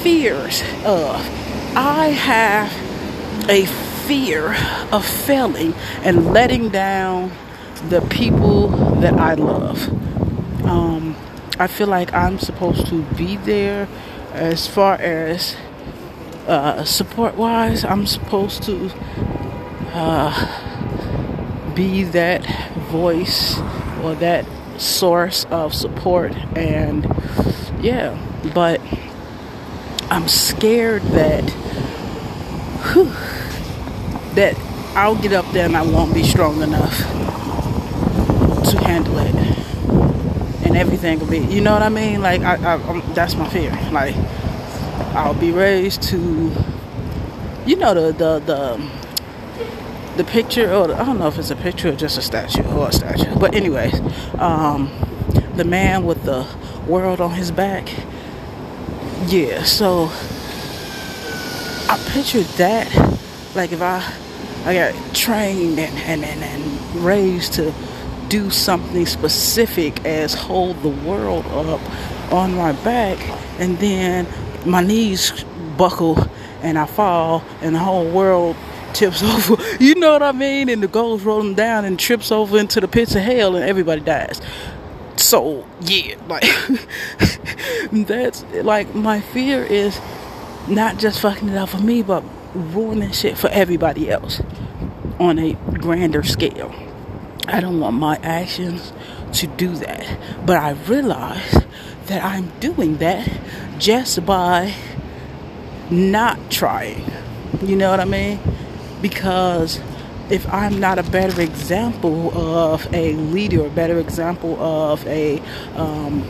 fears 0.02 0.62
of. 0.86 1.41
I 1.76 2.08
have 2.08 3.50
a 3.50 3.66
fear 4.06 4.56
of 4.92 5.06
failing 5.06 5.74
and 6.04 6.34
letting 6.34 6.70
down 6.70 7.32
the 7.88 8.02
people 8.02 8.68
that 9.00 9.14
I 9.14 9.36
love. 9.36 9.88
Um, 10.66 11.16
I 11.58 11.68
feel 11.68 11.88
like 11.88 12.14
I'm 12.14 12.40
supposed 12.40 12.88
to 12.88 13.04
be 13.16 13.38
there 13.38 13.88
as 14.34 14.68
far 14.68 14.96
as 14.96 15.56
uh, 16.48 16.84
support 16.84 17.36
wise. 17.36 17.86
I'm 17.86 18.06
supposed 18.06 18.64
to 18.64 18.92
uh, 19.94 21.74
be 21.74 22.04
that 22.04 22.46
voice 22.90 23.58
or 24.04 24.16
that 24.16 24.46
source 24.78 25.46
of 25.46 25.74
support, 25.74 26.34
and 26.58 27.06
yeah, 27.82 28.18
but 28.54 28.82
I'm 30.10 30.28
scared 30.28 31.04
that 31.04 31.50
whew, 32.82 33.06
that 34.36 34.56
I'll 34.96 35.16
get 35.16 35.34
up 35.34 35.50
there 35.52 35.66
and 35.66 35.78
I 35.78 35.84
won't 35.84 36.14
be 36.14 36.24
strong 36.24 36.62
enough 36.62 36.98
to 38.70 38.78
handle 38.84 39.18
it, 39.20 39.36
and 40.66 40.76
everything 40.76 41.20
will 41.20 41.28
be. 41.28 41.40
You 41.40 41.62
know 41.62 41.74
what 41.74 41.84
I 41.84 41.90
mean? 41.90 42.22
Like 42.22 42.42
I, 42.42 42.76
I 42.76 43.00
that's 43.14 43.36
my 43.36 43.48
fear. 43.50 43.72
Like 43.92 44.16
I'll 45.16 45.34
be 45.34 45.52
raised 45.52 46.04
to, 46.04 46.18
you 47.66 47.76
know, 47.76 47.94
the 47.94 48.12
the 48.12 48.40
the 48.40 48.90
the 50.18 50.24
picture 50.24 50.72
or 50.72 50.88
the, 50.88 51.02
I 51.02 51.06
don't 51.06 51.20
know 51.20 51.28
if 51.28 51.38
it's 51.38 51.52
a 51.52 51.56
picture 51.56 51.90
or 51.90 51.96
just 51.96 52.18
a 52.18 52.22
statue 52.22 52.64
or 52.64 52.90
a 52.90 52.92
statue. 52.92 53.36
But 53.36 53.56
anyways, 53.56 54.00
um, 54.40 54.92
the 55.56 55.64
man 55.64 56.04
with 56.04 56.24
the 56.24 56.48
world 56.88 57.22
on 57.22 57.32
his 57.32 57.52
back 57.52 57.90
yeah, 59.28 59.64
so 59.64 60.08
I 61.92 61.98
pictured 62.08 62.46
that 62.56 62.88
like 63.54 63.74
if 63.74 63.82
I 63.82 64.02
I 64.64 64.74
got 64.74 65.14
trained 65.14 65.78
and, 65.78 65.98
and, 65.98 66.24
and, 66.24 66.42
and 66.42 66.96
raised 67.04 67.56
to 67.56 67.74
do 68.30 68.50
something 68.50 69.06
specific 69.06 70.06
as 70.06 70.34
hold 70.34 70.82
the 70.84 70.90
world 71.06 71.46
up 71.48 71.82
on 72.32 72.56
my 72.56 72.72
back 72.72 73.20
and 73.60 73.78
then 73.80 74.26
my 74.66 74.82
knees 74.82 75.44
buckle 75.76 76.18
and 76.62 76.80
I 76.80 76.86
fall 76.86 77.44
and 77.62 77.76
the 77.76 77.80
whole 77.80 78.10
world 78.10 78.56
tips 78.94 79.22
over. 79.50 79.62
You 79.84 79.96
know 79.96 80.14
what 80.14 80.24
I 80.24 80.32
mean? 80.32 80.70
And 80.70 80.82
the 80.82 80.88
goes 80.88 81.24
rolling 81.24 81.56
down 81.56 81.84
and 81.84 82.00
trips 82.00 82.32
over 82.32 82.58
into 82.58 82.80
the 82.80 82.88
pits 82.88 83.16
of 83.16 83.22
hell 83.22 83.58
and 83.58 83.66
everybody 83.66 84.00
dies. 84.00 84.40
So 85.18 85.68
yeah, 85.82 86.16
like 86.30 86.46
that's 87.92 88.46
like 88.54 88.96
my 88.96 89.20
fear 89.20 89.62
is 89.62 90.00
not 90.68 90.98
just 90.98 91.20
fucking 91.20 91.50
it 91.50 91.58
up 91.58 91.70
for 91.70 91.80
me, 91.80 92.02
but 92.02 92.24
ruining 92.54 93.12
shit 93.12 93.38
for 93.38 93.50
everybody 93.50 94.10
else 94.10 94.42
on 95.20 95.40
a 95.40 95.54
grander 95.54 96.24
scale. 96.24 96.74
I 97.48 97.60
don't 97.60 97.80
want 97.80 97.96
my 97.96 98.18
actions 98.18 98.94
to 99.34 99.48
do 99.48 99.76
that. 99.76 100.46
But 100.46 100.58
I 100.58 100.72
realize 100.72 101.64
that 102.08 102.24
I'm 102.24 102.52
doing 102.60 102.98
that 102.98 103.30
just 103.80 104.26
by 104.26 104.74
not 105.90 106.40
trying. 106.50 107.04
You 107.62 107.76
know 107.76 107.90
what 107.90 108.00
I 108.00 108.06
mean? 108.06 108.40
Because 109.02 109.80
if 110.30 110.48
I'm 110.52 110.80
not 110.80 110.98
a 110.98 111.04
better 111.04 111.42
example 111.42 112.32
of 112.38 112.92
a 112.94 113.14
leader, 113.14 113.66
a 113.66 113.70
better 113.70 114.00
example 114.00 114.60
of 114.62 115.06
a 115.08 115.40
um, 115.76 116.24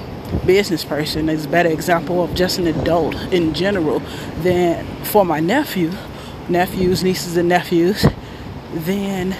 business 0.45 0.83
person, 0.83 1.29
is 1.29 1.45
a 1.45 1.49
better 1.49 1.69
example 1.69 2.23
of 2.23 2.33
just 2.35 2.57
an 2.57 2.67
adult 2.67 3.15
in 3.33 3.53
general, 3.53 3.99
than 4.39 4.85
for 5.03 5.25
my 5.25 5.39
nephew, 5.39 5.91
nephews, 6.49 7.03
nieces, 7.03 7.37
and 7.37 7.49
nephews, 7.49 8.05
then 8.73 9.35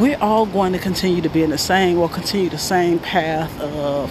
we're 0.00 0.18
all 0.18 0.46
going 0.46 0.72
to 0.72 0.78
continue 0.78 1.20
to 1.22 1.28
be 1.28 1.42
in 1.42 1.50
the 1.50 1.58
same 1.58 1.98
or 1.98 2.08
continue 2.08 2.48
the 2.48 2.58
same 2.58 2.98
path 2.98 3.60
of 3.60 4.10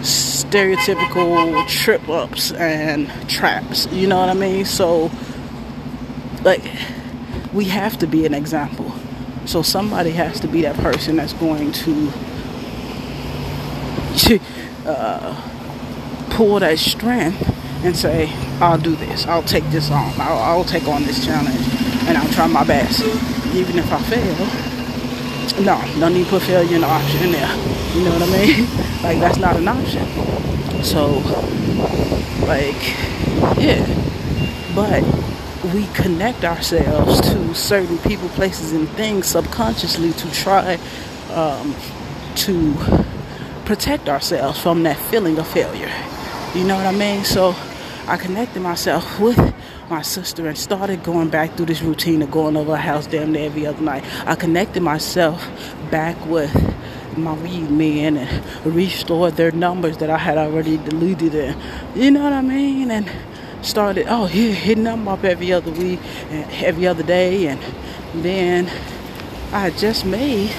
stereotypical 0.00 1.66
trip 1.68 2.08
ups 2.08 2.52
and 2.52 3.10
traps. 3.28 3.86
You 3.88 4.06
know 4.06 4.18
what 4.18 4.28
I 4.28 4.34
mean? 4.34 4.64
So, 4.64 5.10
like, 6.42 6.62
we 7.52 7.64
have 7.66 7.98
to 7.98 8.06
be 8.06 8.26
an 8.26 8.34
example. 8.34 8.92
So, 9.46 9.62
somebody 9.62 10.10
has 10.10 10.40
to 10.40 10.48
be 10.48 10.62
that 10.62 10.76
person 10.76 11.16
that's 11.16 11.32
going 11.34 11.72
to 11.72 12.12
uh, 14.86 15.34
pull 16.30 16.60
that 16.60 16.78
strength 16.78 17.42
and 17.84 17.96
say, 17.96 18.32
I'll 18.60 18.78
do 18.78 18.96
this, 18.96 19.26
I'll 19.26 19.42
take 19.42 19.64
this 19.70 19.90
on, 19.90 20.12
I'll, 20.20 20.38
I'll 20.38 20.64
take 20.64 20.88
on 20.88 21.04
this 21.04 21.24
challenge, 21.24 21.60
and 22.08 22.16
I'll 22.16 22.32
try 22.32 22.46
my 22.46 22.64
best. 22.64 23.02
Even 23.54 23.78
if 23.78 23.90
I 23.92 24.02
fail, 24.02 24.66
no, 25.64 25.80
don't 25.98 26.14
to 26.14 26.24
put 26.28 26.42
failure 26.42 26.74
in 26.74 26.82
the 26.82 26.86
option 26.86 27.22
in 27.24 27.32
there. 27.32 27.56
You 27.94 28.04
know 28.04 28.18
what 28.18 28.22
I 28.22 28.46
mean? 28.46 28.66
like, 29.02 29.20
that's 29.20 29.38
not 29.38 29.56
an 29.56 29.68
option. 29.68 30.04
So, 30.82 31.18
like, 32.46 32.76
yeah. 33.58 33.84
But 34.74 35.02
we 35.72 35.86
connect 35.94 36.44
ourselves 36.44 37.20
to 37.22 37.54
certain 37.54 37.98
people, 37.98 38.28
places, 38.30 38.72
and 38.72 38.88
things 38.90 39.26
subconsciously 39.26 40.12
to 40.12 40.30
try 40.32 40.78
um, 41.32 41.74
to 42.34 43.05
protect 43.66 44.08
ourselves 44.08 44.58
from 44.58 44.84
that 44.84 44.96
feeling 45.10 45.38
of 45.38 45.46
failure. 45.48 45.92
You 46.54 46.64
know 46.64 46.76
what 46.76 46.86
I 46.86 46.92
mean? 46.92 47.24
So 47.24 47.54
I 48.06 48.16
connected 48.16 48.60
myself 48.60 49.18
with 49.18 49.38
my 49.90 50.02
sister 50.02 50.46
and 50.46 50.56
started 50.56 51.02
going 51.02 51.28
back 51.28 51.54
through 51.56 51.66
this 51.66 51.82
routine 51.82 52.22
of 52.22 52.30
going 52.30 52.56
over 52.56 52.74
a 52.74 52.76
house 52.76 53.06
damn 53.08 53.32
near 53.32 53.46
every 53.46 53.66
other 53.66 53.82
night. 53.82 54.04
I 54.26 54.36
connected 54.36 54.82
myself 54.82 55.44
back 55.90 56.16
with 56.26 56.54
my 57.18 57.34
weed 57.34 57.70
men 57.70 58.16
and 58.16 58.66
restored 58.66 59.34
their 59.34 59.50
numbers 59.50 59.98
that 59.98 60.10
I 60.10 60.18
had 60.18 60.38
already 60.38 60.76
deleted 60.76 61.34
and 61.34 61.56
you 62.00 62.10
know 62.10 62.22
what 62.22 62.32
I 62.32 62.42
mean? 62.42 62.90
And 62.90 63.10
started 63.62 64.06
oh 64.08 64.26
yeah, 64.28 64.52
hitting 64.52 64.84
them 64.84 65.08
up 65.08 65.24
every 65.24 65.52
other 65.52 65.72
week 65.72 65.98
and 66.30 66.50
every 66.64 66.86
other 66.86 67.02
day 67.02 67.48
and 67.48 67.60
then 68.14 68.70
I 69.52 69.70
just 69.70 70.04
made 70.04 70.54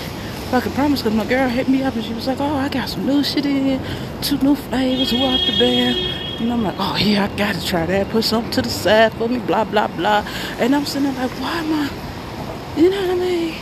fucking 0.49 0.71
promise 0.73 1.01
because 1.01 1.15
my 1.15 1.25
girl 1.25 1.49
hit 1.49 1.67
me 1.67 1.83
up 1.83 1.95
and 1.95 2.03
she 2.03 2.13
was 2.13 2.27
like, 2.27 2.39
Oh, 2.39 2.55
I 2.55 2.69
got 2.69 2.89
some 2.89 3.05
new 3.05 3.23
shit 3.23 3.45
in, 3.45 3.81
two 4.21 4.37
new 4.37 4.55
flavors, 4.55 5.11
who 5.11 5.17
off 5.17 5.41
the 5.45 5.57
band. 5.57 5.97
And 6.39 6.53
I'm 6.53 6.63
like, 6.63 6.75
oh 6.77 6.95
yeah, 6.97 7.25
I 7.25 7.35
gotta 7.35 7.65
try 7.65 7.87
that. 7.87 8.09
Put 8.09 8.23
something 8.23 8.51
to 8.51 8.61
the 8.61 8.69
side 8.69 9.11
for 9.13 9.27
me, 9.27 9.39
blah 9.39 9.63
blah 9.63 9.87
blah. 9.87 10.23
And 10.59 10.75
I'm 10.75 10.85
sitting 10.85 11.11
there 11.11 11.27
like, 11.27 11.31
why 11.39 11.57
am 11.57 11.73
I? 11.73 12.79
You 12.79 12.89
know 12.91 13.01
what 13.01 13.09
I 13.09 13.15
mean? 13.15 13.53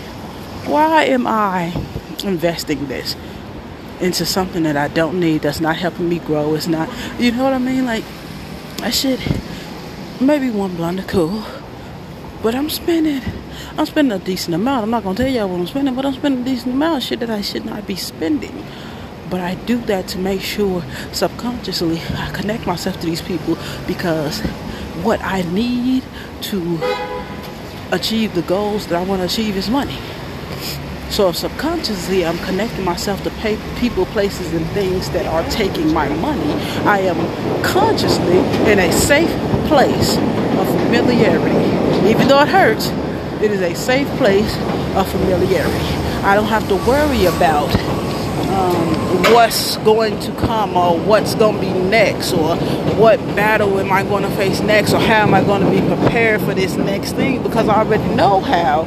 Why 0.65 1.03
am 1.05 1.25
I 1.25 1.73
investing 2.25 2.87
this 2.87 3.15
into 4.01 4.25
something 4.25 4.63
that 4.63 4.75
I 4.75 4.89
don't 4.89 5.21
need? 5.21 5.43
That's 5.43 5.61
not 5.61 5.77
helping 5.77 6.09
me 6.09 6.19
grow. 6.19 6.53
It's 6.53 6.67
not, 6.67 6.89
you 7.17 7.31
know 7.31 7.45
what 7.45 7.53
I 7.53 7.59
mean? 7.59 7.85
Like, 7.85 8.03
I 8.81 8.89
should 8.89 9.21
maybe 10.19 10.49
one 10.49 10.75
blunder 10.75 11.03
cool, 11.03 11.45
but 12.43 12.55
I'm 12.55 12.69
spending. 12.69 13.21
I'm 13.77 13.85
spending 13.85 14.19
a 14.19 14.23
decent 14.23 14.55
amount. 14.55 14.83
I'm 14.83 14.89
not 14.91 15.03
gonna 15.03 15.17
tell 15.17 15.27
y'all 15.27 15.49
what 15.49 15.59
I'm 15.59 15.67
spending, 15.67 15.95
but 15.95 16.05
I'm 16.05 16.13
spending 16.13 16.41
a 16.41 16.45
decent 16.45 16.73
amount 16.73 16.97
of 16.97 17.03
shit 17.03 17.19
that 17.19 17.29
I 17.29 17.41
should 17.41 17.65
not 17.65 17.85
be 17.85 17.95
spending. 17.95 18.65
But 19.29 19.41
I 19.41 19.55
do 19.55 19.77
that 19.85 20.07
to 20.09 20.19
make 20.19 20.41
sure 20.41 20.83
subconsciously 21.11 22.01
I 22.15 22.31
connect 22.31 22.67
myself 22.67 22.99
to 22.99 23.05
these 23.05 23.21
people 23.21 23.57
because 23.87 24.41
what 25.03 25.19
I 25.21 25.41
need 25.41 26.03
to 26.43 26.79
achieve 27.91 28.35
the 28.35 28.43
goals 28.43 28.87
that 28.87 28.95
I 28.95 29.03
want 29.03 29.21
to 29.21 29.25
achieve 29.25 29.57
is 29.57 29.69
money. 29.69 29.97
So 31.09 31.31
subconsciously 31.31 32.25
I'm 32.25 32.37
connecting 32.39 32.83
myself 32.83 33.23
to 33.23 33.29
pay 33.29 33.57
people, 33.77 34.05
places, 34.07 34.53
and 34.53 34.65
things 34.71 35.09
that 35.11 35.25
are 35.25 35.49
taking 35.49 35.93
my 35.93 36.09
money, 36.09 36.53
I 36.85 36.99
am 36.99 37.63
consciously 37.63 38.39
in 38.69 38.79
a 38.79 38.91
safe 38.91 39.29
place 39.67 40.17
of 40.17 40.67
familiarity. 40.81 42.09
Even 42.09 42.27
though 42.27 42.41
it 42.41 42.49
hurts, 42.49 42.89
it 43.41 43.51
is 43.51 43.61
a 43.61 43.73
safe 43.75 44.07
place 44.17 44.55
of 44.95 45.09
familiarity. 45.11 45.85
I 46.23 46.35
don't 46.35 46.47
have 46.47 46.67
to 46.69 46.75
worry 46.87 47.25
about 47.25 47.73
um, 48.49 49.33
what's 49.33 49.77
going 49.77 50.19
to 50.21 50.31
come 50.33 50.75
or 50.75 50.97
what's 50.99 51.35
going 51.35 51.55
to 51.55 51.61
be 51.61 51.71
next 51.71 52.33
or 52.33 52.55
what 52.95 53.19
battle 53.35 53.79
am 53.79 53.91
I 53.91 54.03
going 54.03 54.23
to 54.23 54.29
face 54.31 54.61
next 54.61 54.93
or 54.93 54.99
how 54.99 55.23
am 55.23 55.33
I 55.33 55.43
going 55.43 55.61
to 55.61 55.69
be 55.69 55.85
prepared 55.87 56.41
for 56.41 56.53
this 56.53 56.75
next 56.75 57.13
thing 57.13 57.43
because 57.43 57.67
I 57.67 57.79
already 57.79 58.07
know 58.15 58.39
how 58.39 58.81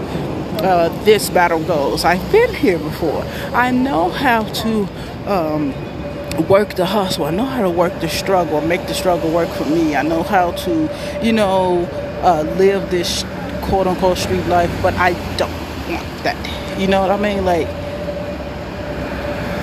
uh, 0.62 0.88
this 1.04 1.30
battle 1.30 1.62
goes. 1.64 2.04
I've 2.04 2.32
been 2.32 2.54
here 2.54 2.78
before. 2.78 3.22
I 3.52 3.70
know 3.70 4.08
how 4.08 4.44
to 4.44 4.88
um, 5.26 6.48
work 6.48 6.74
the 6.74 6.86
hustle. 6.86 7.24
I 7.24 7.30
know 7.30 7.44
how 7.44 7.62
to 7.62 7.70
work 7.70 8.00
the 8.00 8.08
struggle, 8.08 8.60
make 8.60 8.86
the 8.86 8.94
struggle 8.94 9.30
work 9.30 9.48
for 9.50 9.64
me. 9.66 9.94
I 9.94 10.02
know 10.02 10.22
how 10.22 10.52
to, 10.52 11.20
you 11.22 11.32
know, 11.32 11.84
uh, 12.22 12.42
live 12.58 12.90
this 12.90 13.24
quote 13.68 13.86
unquote 13.86 14.18
street 14.18 14.46
life, 14.46 14.70
but 14.82 14.94
I 14.94 15.12
don't 15.36 15.50
want 15.90 16.24
that. 16.24 16.78
You 16.78 16.86
know 16.88 17.00
what 17.00 17.10
I 17.10 17.16
mean? 17.16 17.44
Like, 17.44 17.66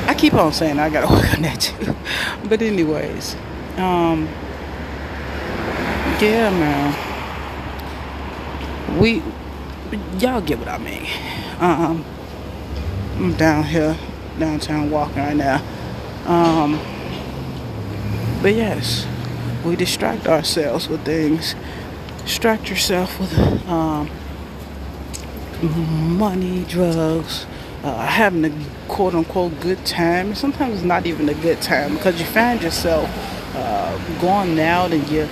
I 0.08 0.14
keep 0.18 0.34
on 0.34 0.54
saying 0.54 0.80
I 0.80 0.90
gotta 0.90 1.08
work 1.14 1.34
on 1.34 1.42
that 1.42 1.60
too. 1.60 1.96
but 2.48 2.62
anyways, 2.62 3.36
um, 3.78 4.28
yeah, 6.22 6.50
man. 6.50 6.96
We, 9.00 9.22
y'all 10.20 10.42
get 10.42 10.60
what 10.60 10.70
I 10.70 10.78
mean. 10.78 11.06
Um, 11.60 12.06
I'm 13.18 13.34
down 13.34 13.64
here, 13.64 13.98
downtown 14.40 14.90
walking 14.90 15.18
right 15.18 15.36
now. 15.36 15.62
Um, 16.26 16.80
but 18.42 18.54
yes, 18.54 19.06
we 19.66 19.76
distract 19.76 20.28
ourselves 20.28 20.88
with 20.88 21.04
things. 21.04 21.56
Distract 22.26 22.70
yourself 22.72 23.20
with 23.20 23.38
um, 23.70 24.10
money, 26.18 26.66
drugs, 26.68 27.46
uh, 27.84 28.06
having 28.06 28.46
a 28.46 28.52
quote 28.88 29.14
unquote 29.14 29.60
good 29.62 29.86
time. 29.86 30.34
Sometimes 30.34 30.76
it's 30.76 30.84
not 30.84 31.06
even 31.06 31.30
a 31.30 31.36
good 31.36 31.62
time 31.62 31.94
because 31.94 32.20
you 32.20 32.26
find 32.26 32.64
yourself 32.64 33.08
uh, 33.54 33.96
going 34.20 34.60
out 34.60 34.92
and 34.92 35.08
you 35.08 35.30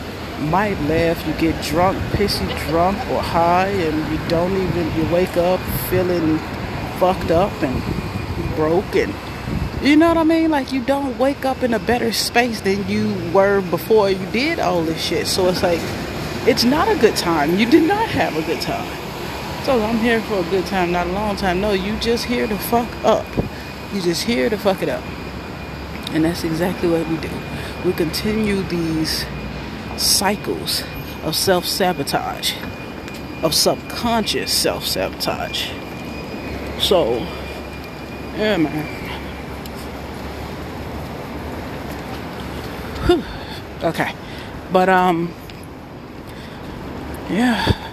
might 0.51 0.79
laugh, 0.81 1.25
you 1.25 1.33
get 1.33 1.59
drunk, 1.63 1.97
pissy 2.11 2.47
drunk 2.69 2.97
or 3.09 3.23
high, 3.23 3.69
and 3.69 4.11
you 4.11 4.27
don't 4.27 4.55
even, 4.55 4.95
you 4.95 5.11
wake 5.11 5.35
up 5.35 5.59
feeling 5.89 6.37
fucked 6.99 7.31
up 7.31 7.51
and 7.63 8.55
broken. 8.55 9.11
you 9.81 9.95
know 9.95 10.09
what 10.09 10.17
I 10.17 10.23
mean? 10.23 10.51
Like 10.51 10.71
you 10.71 10.83
don't 10.83 11.17
wake 11.17 11.43
up 11.43 11.63
in 11.63 11.73
a 11.73 11.79
better 11.79 12.11
space 12.13 12.61
than 12.61 12.87
you 12.87 13.15
were 13.33 13.61
before 13.61 14.11
you 14.11 14.25
did 14.31 14.59
all 14.59 14.83
this 14.83 15.03
shit. 15.03 15.25
So 15.25 15.47
it's 15.47 15.63
like 15.63 15.81
it's 16.47 16.63
not 16.63 16.89
a 16.89 16.97
good 16.99 17.15
time. 17.15 17.57
You 17.57 17.69
did 17.69 17.87
not 17.87 18.09
have 18.09 18.35
a 18.35 18.41
good 18.41 18.61
time. 18.61 18.97
So 19.63 19.81
I'm 19.81 19.97
here 19.99 20.19
for 20.21 20.39
a 20.39 20.43
good 20.43 20.65
time, 20.65 20.91
not 20.91 21.07
a 21.07 21.11
long 21.11 21.37
time. 21.37 21.61
No, 21.61 21.71
you 21.71 21.97
just 21.99 22.25
here 22.25 22.47
to 22.47 22.57
fuck 22.57 22.89
up. 23.05 23.25
You 23.93 24.01
just 24.01 24.23
here 24.23 24.49
to 24.49 24.57
fuck 24.57 24.81
it 24.81 24.89
up. 24.89 25.03
And 26.11 26.25
that's 26.25 26.43
exactly 26.43 26.89
what 26.89 27.07
we 27.07 27.15
do. 27.17 27.29
We 27.85 27.93
continue 27.93 28.61
these 28.63 29.25
cycles 29.95 30.83
of 31.23 31.33
self 31.33 31.65
sabotage, 31.65 32.53
of 33.41 33.55
subconscious 33.55 34.51
self 34.51 34.85
sabotage. 34.85 35.71
So, 36.79 37.19
yeah, 38.35 38.57
man. 38.57 38.85
Whew. 43.05 43.23
Okay. 43.87 44.13
But, 44.73 44.89
um, 44.89 45.33
yeah 47.33 47.89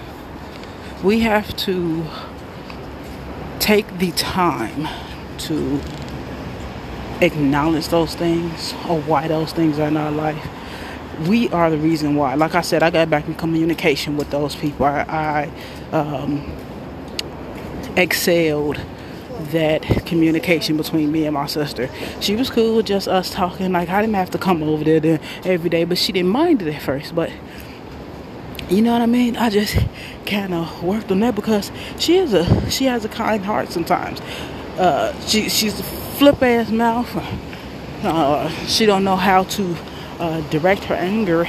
we 1.03 1.20
have 1.20 1.57
to 1.57 2.05
take 3.59 3.98
the 3.98 4.11
time 4.12 4.87
to 5.38 5.81
acknowledge 7.20 7.88
those 7.88 8.14
things 8.14 8.72
or 8.88 9.00
why 9.03 9.29
those 9.29 9.53
things 9.53 9.79
are 9.79 9.88
in 9.88 9.96
our 9.96 10.11
life. 10.11 10.48
we 11.26 11.48
are 11.50 11.70
the 11.70 11.79
reason 11.79 12.14
why. 12.14 12.35
Like 12.35 12.55
I 12.55 12.62
said, 12.62 12.83
I 12.83 12.90
got 12.90 13.11
back 13.11 13.26
in 13.26 13.35
communication 13.35 14.16
with 14.16 14.31
those 14.31 14.57
people. 14.57 14.87
I, 14.87 15.50
I 15.92 15.96
um, 15.96 16.57
excelled 17.96 18.81
that 19.53 19.83
communication 20.07 20.76
between 20.76 21.12
me 21.12 21.26
and 21.26 21.35
my 21.35 21.46
sister. 21.46 21.90
She 22.20 22.37
was 22.37 22.50
cool 22.50 22.76
with 22.76 22.87
just 22.87 23.09
us 23.09 23.31
talking. 23.31 23.72
Like 23.72 23.88
I 23.88 24.00
didn't 24.00 24.14
have 24.14 24.31
to 24.31 24.38
come 24.38 24.62
over 24.62 24.85
there 24.85 25.20
every 25.44 25.70
day, 25.70 25.85
but 25.85 25.98
she 25.98 26.12
didn't 26.12 26.31
mind 26.31 26.62
it 26.62 26.74
at 26.74 26.83
first. 26.83 27.14
But 27.14 27.31
you 28.70 28.83
know 28.83 28.92
what 28.92 29.02
I 29.02 29.06
mean? 29.06 29.37
I 29.37 29.50
just 29.50 29.76
kind 30.26 30.54
of 30.54 30.83
worked 30.85 31.11
on 31.11 31.20
that 31.20 31.35
because 31.35 31.72
she 31.98 32.18
is 32.18 32.33
a 32.33 32.70
she 32.70 32.85
has 32.85 33.04
a 33.04 33.09
kind 33.09 33.44
heart 33.44 33.72
sometimes. 33.72 34.20
Uh, 34.78 35.12
she 35.26 35.48
she's 35.48 35.78
a 35.80 35.83
flip 35.83 36.40
ass 36.40 36.70
mouth. 36.70 37.11
Uh, 38.04 38.48
she 38.66 38.87
don't 38.87 39.02
know 39.02 39.16
how 39.16 39.42
to 39.42 39.76
uh, 40.20 40.40
direct 40.50 40.85
her 40.85 40.94
anger 40.94 41.48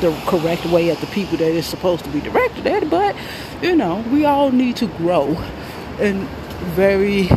the 0.00 0.12
correct 0.26 0.64
way 0.66 0.90
at 0.90 0.98
the 0.98 1.06
people 1.06 1.38
that 1.38 1.50
it's 1.50 1.66
supposed 1.66 2.04
to 2.04 2.10
be 2.10 2.20
directed 2.20 2.66
at. 2.66 2.90
But 2.90 3.16
you 3.62 3.74
know, 3.74 4.04
we 4.12 4.26
all 4.26 4.52
need 4.52 4.76
to 4.76 4.86
grow 4.86 5.42
in 5.98 6.28
very 6.76 7.30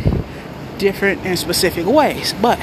different 0.76 1.24
and 1.24 1.38
specific 1.38 1.86
ways. 1.86 2.34
But 2.34 2.60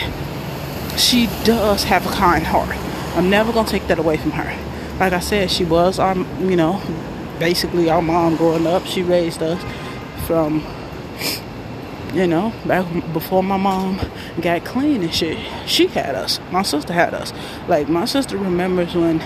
she 0.97 1.25
does 1.45 1.85
have 1.85 2.05
a 2.05 2.11
kind 2.11 2.45
heart. 2.45 2.77
I'm 3.17 3.31
never 3.31 3.51
gonna 3.51 3.67
take 3.67 3.87
that 3.87 3.97
away 3.97 4.17
from 4.17 4.31
her 4.31 4.68
like 4.99 5.13
I 5.13 5.19
said, 5.19 5.49
she 5.49 5.63
was 5.63 5.97
our, 5.97 6.15
you 6.15 6.57
know, 6.57 6.81
basically 7.39 7.89
our 7.89 8.01
mom 8.01 8.35
growing 8.35 8.67
up. 8.67 8.85
She 8.85 9.01
raised 9.01 9.41
us 9.41 9.63
from, 10.27 10.63
you 12.13 12.27
know, 12.27 12.53
back 12.65 12.85
before 13.13 13.41
my 13.41 13.55
mom 13.55 13.99
got 14.41 14.65
clean 14.65 15.01
and 15.01 15.13
shit. 15.13 15.37
She 15.65 15.87
had 15.87 16.15
us. 16.15 16.39
My 16.51 16.63
sister 16.63 16.91
had 16.91 17.13
us. 17.13 17.31
Like 17.69 17.87
my 17.87 18.03
sister 18.05 18.37
remembers 18.37 18.93
when, 18.93 19.19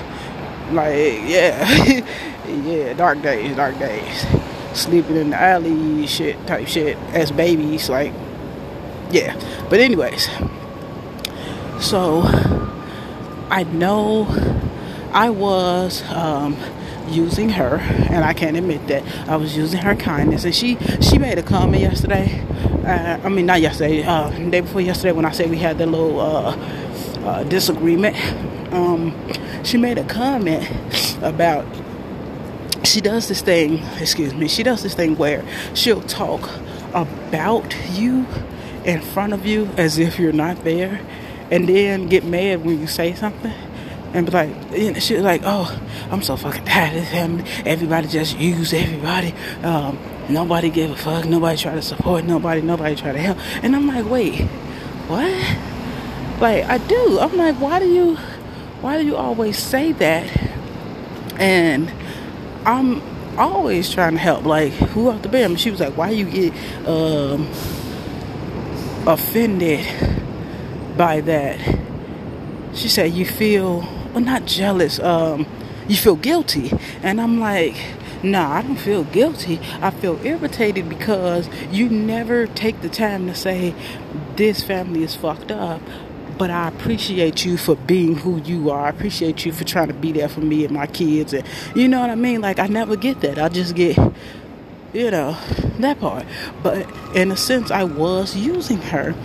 like, 0.74 1.22
yeah, 1.28 1.68
yeah, 2.48 2.94
dark 2.94 3.24
days, 3.24 3.56
dark 3.56 3.80
days, 3.80 4.26
sleeping 4.74 5.16
in 5.16 5.32
the 5.32 5.42
alley, 5.42 6.06
shit 6.06 6.46
type 6.46 6.68
shit 6.68 6.98
as 7.14 7.32
babies, 7.32 7.90
like, 7.90 8.14
yeah. 9.10 9.36
But 9.72 9.80
anyways, 9.80 10.30
so 11.80 12.22
I 13.50 13.66
know 13.72 14.26
I 15.14 15.30
was 15.30 16.02
um, 16.10 16.58
using 17.08 17.50
her, 17.50 17.78
and 17.78 18.24
I 18.24 18.34
can't 18.34 18.58
admit 18.58 18.88
that 18.88 19.04
I 19.30 19.36
was 19.36 19.56
using 19.56 19.80
her 19.82 19.96
kindness. 19.96 20.44
And 20.44 20.56
she 20.56 20.78
she 21.02 21.20
made 21.20 21.38
a 21.38 21.44
comment 21.44 21.82
yesterday. 21.82 22.42
Uh, 22.86 23.20
I 23.24 23.30
mean, 23.30 23.46
not 23.46 23.62
yesterday, 23.62 24.04
uh, 24.04 24.30
day 24.50 24.62
before 24.62 24.82
yesterday 24.82 25.12
when 25.12 25.26
I 25.26 25.32
said 25.32 25.50
we 25.50 25.58
had 25.58 25.78
the 25.78 25.86
little 25.86 26.20
uh, 26.20 26.56
uh, 27.26 27.44
disagreement. 27.44 28.16
Um, 28.74 29.14
she 29.64 29.78
made 29.78 30.00
a 30.00 30.04
comment 30.06 30.68
about 31.22 31.66
she 32.84 33.00
does 33.00 33.28
this 33.28 33.42
thing. 33.42 33.84
Excuse 34.00 34.34
me. 34.34 34.48
She 34.48 34.64
does 34.64 34.82
this 34.82 34.96
thing 34.96 35.16
where 35.16 35.46
she'll 35.76 36.02
talk 36.02 36.50
about 36.94 37.76
you 37.92 38.26
in 38.84 39.02
front 39.02 39.34
of 39.34 39.46
you 39.46 39.70
as 39.78 40.00
if 40.00 40.18
you're 40.18 40.34
not 40.34 40.64
there, 40.64 41.00
and 41.52 41.70
then 41.70 42.08
get 42.08 42.26
mad 42.26 42.66
when 42.66 42.80
you 42.80 42.88
say 42.88 43.14
something 43.14 43.54
and 44.14 44.28
be 44.28 44.32
like, 44.32 44.50
you 44.72 44.92
know, 44.92 44.94
was 44.94 45.10
like, 45.10 45.42
oh, 45.44 45.82
I'm 46.12 46.22
so 46.22 46.38
fucking 46.38 46.66
tired 46.66 46.98
of. 46.98 47.68
Everybody 47.68 48.08
just 48.08 48.38
use 48.38 48.72
everybody. 48.72 49.34
Um, 49.64 49.98
nobody 50.30 50.70
give 50.70 50.92
a 50.92 50.96
fuck. 50.96 51.26
Nobody 51.26 51.58
try 51.58 51.74
to 51.74 51.82
support 51.82 52.24
nobody. 52.24 52.62
Nobody 52.62 52.96
try 52.96 53.12
to 53.12 53.18
help. 53.18 53.40
And 53.64 53.76
I'm 53.76 53.88
like, 53.88 54.06
wait, 54.06 54.42
what? 55.08 55.32
Like 56.40 56.64
I 56.66 56.78
do. 56.78 57.20
I'm 57.20 57.36
like, 57.36 57.56
why 57.56 57.80
do 57.80 57.88
you, 57.92 58.16
why 58.82 59.00
do 59.00 59.06
you 59.06 59.16
always 59.16 59.58
say 59.58 59.94
that? 59.94 60.30
And 61.40 61.92
I'm 62.66 63.02
always 63.40 63.92
trying 63.92 64.14
to 64.14 64.20
help. 64.20 64.46
Like 64.46 64.74
who 64.74 65.10
off 65.10 65.24
the 65.24 65.30
bed? 65.30 65.60
She 65.60 65.72
was 65.72 65.80
like, 65.80 65.98
why 65.98 66.12
you 66.12 66.26
get 66.26 66.54
um, 66.88 67.48
offended 69.08 69.88
by 70.96 71.22
that? 71.22 71.80
She 72.76 72.90
said, 72.90 73.14
you 73.14 73.26
feel 73.26 73.88
well, 74.14 74.24
not 74.24 74.46
jealous. 74.46 75.00
Um, 75.00 75.48
you 75.88 75.96
feel 75.96 76.16
guilty, 76.16 76.72
and 77.02 77.20
I'm 77.20 77.40
like, 77.40 77.76
nah, 78.24 78.54
I 78.54 78.62
don't 78.62 78.78
feel 78.78 79.04
guilty. 79.04 79.60
I 79.82 79.92
feel 79.92 80.20
irritated 80.26 80.88
because 80.88 81.50
you 81.72 81.90
never 81.90 82.48
take 82.48 82.82
the 82.82 82.90
time 82.90 83.28
to 83.28 83.36
say 83.36 83.76
this 84.36 84.64
family 84.64 85.04
is 85.04 85.16
fucked 85.16 85.52
up. 85.52 85.82
But 86.38 86.50
I 86.50 86.68
appreciate 86.68 87.46
you 87.46 87.58
for 87.58 87.76
being 87.76 88.16
who 88.16 88.42
you 88.42 88.72
are. 88.72 88.88
I 88.88 88.90
appreciate 88.90 89.46
you 89.46 89.52
for 89.52 89.64
trying 89.64 89.90
to 89.90 89.94
be 89.94 90.12
there 90.12 90.30
for 90.30 90.40
me 90.40 90.66
and 90.66 90.74
my 90.74 90.88
kids, 90.88 91.34
and 91.34 91.46
you 91.76 91.88
know 91.88 92.00
what 92.00 92.10
I 92.10 92.16
mean. 92.16 92.42
Like 92.42 92.60
I 92.60 92.68
never 92.68 92.96
get 92.96 93.22
that. 93.22 93.38
I 93.38 93.50
just 93.50 93.76
get 93.76 93.98
you 94.94 95.10
know, 95.10 95.38
that 95.80 96.00
part. 96.00 96.26
But 96.62 96.88
in 97.16 97.32
a 97.32 97.38
sense, 97.38 97.72
I 97.72 97.84
was 97.84 98.36
using 98.36 98.78
her 98.78 99.16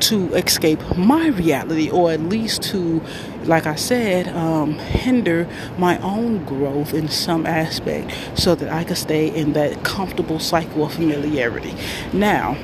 to 0.00 0.34
escape 0.34 0.80
my 0.96 1.28
reality, 1.28 1.90
or 1.90 2.12
at 2.12 2.20
least 2.20 2.62
to, 2.64 3.02
like 3.46 3.66
I 3.66 3.74
said, 3.74 4.28
um, 4.28 4.74
hinder 4.74 5.48
my 5.78 5.98
own 5.98 6.44
growth 6.44 6.94
in 6.94 7.08
some 7.08 7.46
aspect 7.46 8.12
so 8.38 8.54
that 8.54 8.72
I 8.72 8.84
could 8.84 8.96
stay 8.96 9.28
in 9.34 9.52
that 9.54 9.84
comfortable 9.84 10.38
cycle 10.38 10.84
of 10.84 10.94
familiarity. 10.94 11.74
Now, 12.12 12.56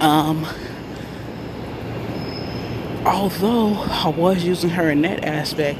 um, 0.00 0.46
although 3.06 3.74
I 3.74 4.08
was 4.08 4.44
using 4.44 4.70
her 4.70 4.90
in 4.90 5.02
that 5.02 5.24
aspect, 5.24 5.78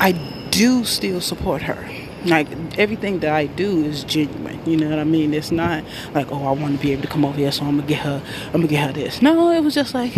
I 0.00 0.12
do 0.50 0.84
still 0.84 1.20
support 1.20 1.62
her 1.62 1.88
like 2.24 2.46
everything 2.78 3.20
that 3.20 3.32
I 3.32 3.46
do 3.46 3.84
is 3.84 4.04
genuine. 4.04 4.60
You 4.66 4.76
know 4.76 4.90
what 4.90 4.98
I 4.98 5.04
mean? 5.04 5.34
It's 5.34 5.50
not 5.50 5.84
like, 6.14 6.30
oh, 6.30 6.46
I 6.46 6.52
want 6.52 6.76
to 6.76 6.82
be 6.82 6.92
able 6.92 7.02
to 7.02 7.08
come 7.08 7.24
over 7.24 7.36
here, 7.36 7.52
so 7.52 7.64
I'm 7.64 7.76
gonna 7.76 7.88
get 7.88 8.00
her. 8.00 8.22
I'm 8.46 8.52
gonna 8.52 8.68
get 8.68 8.86
her 8.86 8.92
this. 8.92 9.22
No, 9.22 9.50
it 9.50 9.60
was 9.60 9.74
just 9.74 9.94
like 9.94 10.14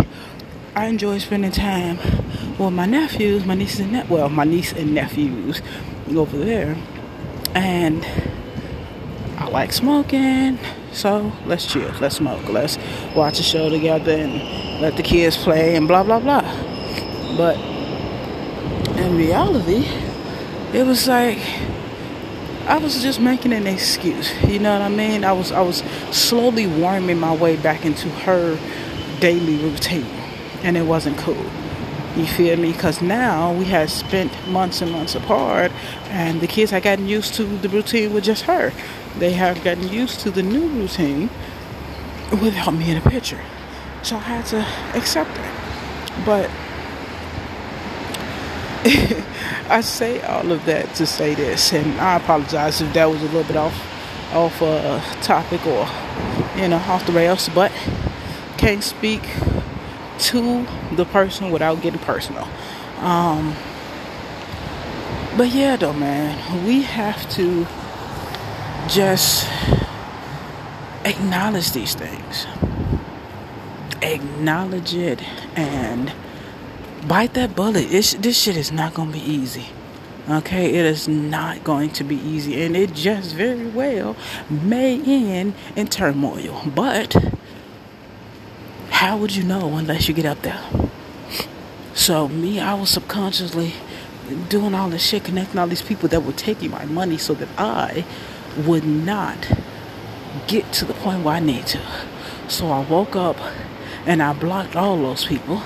I 0.77 0.87
enjoy 0.87 1.19
spending 1.19 1.53
time 1.53 1.99
with 2.59 2.73
my 2.73 2.87
nephews, 2.87 3.45
my 3.45 3.55
nieces 3.55 3.81
and 3.81 3.93
ne- 3.93 4.07
well, 4.09 4.29
my 4.29 4.43
niece 4.43 4.73
and 4.73 4.93
nephews 4.93 5.63
over 6.15 6.37
there, 6.37 6.77
and 7.55 8.05
I 9.39 9.49
like 9.51 9.73
smoking. 9.73 10.59
So 10.93 11.33
let's 11.47 11.67
chill, 11.73 11.93
let's 12.01 12.17
smoke, 12.17 12.49
let's 12.49 12.77
watch 13.15 13.39
a 13.39 13.45
show 13.45 13.71
together, 13.71 14.13
and 14.13 14.81
let 14.81 14.97
the 14.97 15.05
kids 15.05 15.37
play, 15.37 15.77
and 15.77 15.87
blah 15.87 16.03
blah 16.03 16.19
blah. 16.19 16.43
But 17.37 17.57
in 18.99 19.17
reality, 19.17 19.87
it 20.73 20.85
was 20.85 21.07
like 21.07 21.39
I 22.67 22.79
was 22.79 23.01
just 23.01 23.21
making 23.21 23.53
an 23.53 23.69
excuse. 23.69 24.33
You 24.43 24.59
know 24.59 24.73
what 24.73 24.83
I 24.83 24.89
mean? 24.89 25.25
I 25.25 25.33
was 25.33 25.53
I 25.53 25.61
was 25.61 25.85
slowly 26.11 26.67
worming 26.67 27.21
my 27.21 27.35
way 27.35 27.57
back 27.57 27.85
into 27.85 28.09
her 28.09 28.59
daily 29.21 29.57
routine, 29.57 30.07
and 30.65 30.77
it 30.77 30.87
wasn't 30.87 31.17
cool. 31.19 31.45
You 32.17 32.27
feel 32.27 32.57
me? 32.57 32.73
Because 32.73 33.03
now 33.03 33.53
we 33.53 33.67
had 33.67 33.91
spent 33.91 34.33
months 34.49 34.81
and 34.81 34.91
months 34.91 35.15
apart, 35.15 35.71
and 36.09 36.41
the 36.41 36.47
kids 36.47 36.71
had 36.71 36.83
gotten 36.83 37.07
used 37.07 37.35
to 37.35 37.45
the 37.45 37.69
routine 37.69 38.13
with 38.13 38.25
just 38.25 38.45
her. 38.45 38.73
They 39.19 39.33
have 39.33 39.63
gotten 39.63 39.89
used 39.89 40.21
to 40.21 40.31
the 40.31 40.43
new 40.43 40.69
routine 40.69 41.29
without 42.31 42.73
me 42.73 42.91
in 42.91 43.03
the 43.03 43.11
picture. 43.11 43.41
So 44.03 44.17
I 44.17 44.21
had 44.21 44.47
to 44.47 44.67
accept 44.99 45.31
it. 45.37 46.25
But 46.25 46.51
I 49.71 49.81
say 49.81 50.21
all 50.23 50.51
of 50.51 50.65
that 50.67 50.95
to 50.95 51.07
say 51.07 51.35
this, 51.35 51.73
and 51.73 52.01
I 52.01 52.17
apologize 52.17 52.81
if 52.81 52.93
that 52.95 53.07
was 53.07 53.23
a 53.23 53.27
little 53.27 53.45
bit 53.45 53.57
off 53.57 53.91
off 54.33 54.63
uh, 54.63 55.01
topic 55.21 55.65
or 55.67 55.89
you 56.57 56.69
know 56.69 56.77
off 56.77 57.07
the 57.07 57.13
rails, 57.13 57.49
but 57.55 57.73
can't 58.57 58.83
speak 58.85 59.23
to 60.19 60.67
the 60.97 61.05
person 61.05 61.51
without 61.51 61.83
getting 61.83 62.01
personal. 62.01 62.49
Um, 62.99 63.55
but 65.37 65.49
yeah, 65.49 65.77
though, 65.77 65.93
man, 65.93 66.67
we 66.67 66.83
have 66.83 67.29
to 67.31 67.67
just 68.89 69.49
acknowledge 71.05 71.73
these 71.73 71.95
things, 71.95 72.47
acknowledge 74.03 74.95
it, 74.95 75.23
and 75.59 76.13
bite 77.09 77.35
that 77.35 77.57
bullet. 77.57 77.89
This 77.91 78.15
this 78.15 78.41
shit 78.41 78.57
is 78.57 78.71
not 78.71 78.95
gonna 78.95 79.13
be 79.13 79.21
easy. 79.21 79.67
Okay, 80.29 80.75
it 80.75 80.87
is 80.87 81.07
not 81.07 81.65
going 81.65 81.91
to 81.91 82.05
be 82.05 82.17
easy, 82.17 82.63
and 82.63 82.75
it 82.75 82.95
just 82.95 83.35
very 83.35 83.67
well 83.67 84.17
may 84.49 85.03
end 85.03 85.53
in 85.77 85.87
turmoil. 85.87 86.63
But 86.75 87.34
how 89.05 89.19
would 89.19 89.37
you 89.37 89.45
know 89.45 89.77
unless 89.77 90.09
you 90.09 90.15
get 90.15 90.25
up 90.25 90.41
there? 90.41 90.59
So 91.93 92.27
me, 92.27 92.59
I 92.59 92.73
was 92.73 92.89
subconsciously 92.89 93.75
doing 94.49 94.75
all 94.75 94.89
this 94.89 95.05
shit, 95.05 95.25
connecting 95.25 95.59
all 95.59 95.67
these 95.67 95.83
people 95.83 96.09
that 96.09 96.23
were 96.23 96.33
taking 96.33 96.71
my 96.71 96.87
money, 96.87 97.19
so 97.19 97.35
that 97.35 97.49
I 97.59 98.07
would 98.67 98.87
not 98.87 99.37
get 100.47 100.73
to 100.73 100.87
the 100.87 100.95
point 100.95 101.23
where 101.23 101.35
I 101.35 101.41
need 101.41 101.67
to. 101.67 101.81
So 102.49 102.69
I 102.69 102.83
woke 102.83 103.15
up 103.15 103.37
and 104.07 104.23
I 104.23 104.33
blocked 104.33 104.75
all 104.75 104.97
those 104.97 105.27
people 105.27 105.63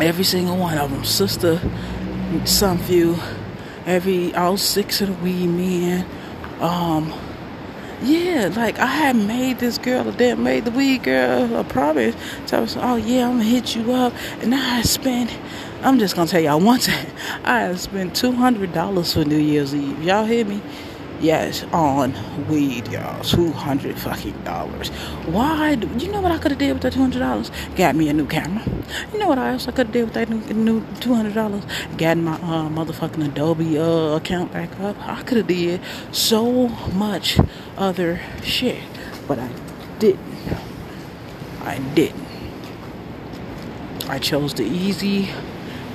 every 0.00 0.24
single 0.24 0.56
one 0.56 0.76
of 0.76 0.90
them. 0.90 1.04
Sister 1.04 1.60
some 2.44 2.78
few, 2.78 3.16
every 3.86 4.34
all 4.34 4.56
six 4.56 5.00
of 5.00 5.06
the 5.06 5.14
weed 5.22 5.46
men. 5.46 6.04
Um, 6.60 7.12
yeah, 8.02 8.50
like 8.54 8.78
I 8.78 8.86
had 8.86 9.16
made 9.16 9.58
this 9.58 9.78
girl, 9.78 10.04
that 10.04 10.38
made 10.38 10.64
the 10.64 10.70
weed 10.70 11.02
girl 11.04 11.56
a 11.56 11.64
promise. 11.64 12.14
So 12.46 12.58
I 12.58 12.60
was, 12.60 12.76
like, 12.76 12.84
oh 12.84 12.96
yeah, 12.96 13.26
I'm 13.28 13.38
gonna 13.38 13.44
hit 13.44 13.74
you 13.74 13.92
up, 13.92 14.12
and 14.40 14.54
I 14.54 14.82
spent. 14.82 15.36
I'm 15.82 15.98
just 15.98 16.16
gonna 16.16 16.28
tell 16.28 16.40
y'all 16.40 16.60
one 16.60 16.80
thing. 16.80 17.06
I 17.44 17.74
spent 17.76 18.16
two 18.16 18.32
hundred 18.32 18.72
dollars 18.72 19.14
for 19.14 19.24
New 19.24 19.38
Year's 19.38 19.74
Eve. 19.74 20.02
Y'all 20.02 20.24
hear 20.24 20.44
me? 20.44 20.60
Yes, 21.20 21.64
on 21.72 22.14
weed, 22.46 22.86
y'all. 22.88 23.24
Two 23.24 23.50
hundred 23.50 23.98
fucking 23.98 24.40
dollars. 24.44 24.88
Why? 25.26 25.74
Do, 25.74 25.88
you 25.98 26.12
know 26.12 26.20
what 26.20 26.30
I 26.30 26.38
could 26.38 26.52
have 26.52 26.58
did 26.60 26.72
with 26.72 26.82
that 26.82 26.92
two 26.92 27.00
hundred 27.00 27.18
dollars? 27.18 27.50
Got 27.74 27.96
me 27.96 28.08
a 28.08 28.12
new 28.12 28.26
camera. 28.26 28.64
You 29.12 29.18
know 29.18 29.26
what 29.26 29.38
else 29.38 29.66
I 29.66 29.72
could 29.72 29.86
have 29.88 29.92
did 29.92 30.04
with 30.04 30.14
that 30.14 30.28
new, 30.28 30.38
new 30.54 30.86
two 31.00 31.14
hundred 31.14 31.34
dollars? 31.34 31.64
Got 31.96 32.18
my 32.18 32.34
uh, 32.34 32.68
motherfucking 32.68 33.24
Adobe 33.26 33.76
uh, 33.76 34.14
account 34.16 34.52
back 34.52 34.78
up. 34.78 34.96
I 35.00 35.22
could 35.22 35.38
have 35.38 35.48
did 35.48 35.80
so 36.12 36.68
much 36.68 37.40
other 37.76 38.20
shit, 38.44 38.82
but 39.26 39.40
I 39.40 39.50
didn't. 39.98 40.22
I 41.62 41.78
didn't. 41.96 42.26
I 44.08 44.20
chose 44.20 44.54
the 44.54 44.62
easy 44.64 45.30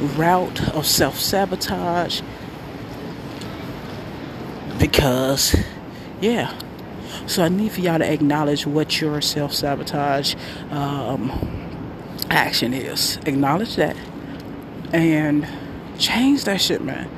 route 0.02 0.70
of 0.76 0.86
self 0.86 1.18
sabotage 1.18 2.22
because, 4.84 5.56
yeah. 6.20 6.54
So 7.26 7.42
I 7.42 7.48
need 7.48 7.72
for 7.72 7.80
y'all 7.80 8.00
to 8.00 8.12
acknowledge 8.12 8.68
what 8.68 9.00
your 9.00 9.22
self 9.22 9.54
sabotage 9.54 10.36
um, 10.72 11.32
action 12.30 12.74
is. 12.74 13.16
Acknowledge 13.26 13.78
that 13.78 13.96
and 14.92 15.48
change 15.98 16.44
that 16.44 16.60
shit, 16.60 16.84
man. 16.84 17.10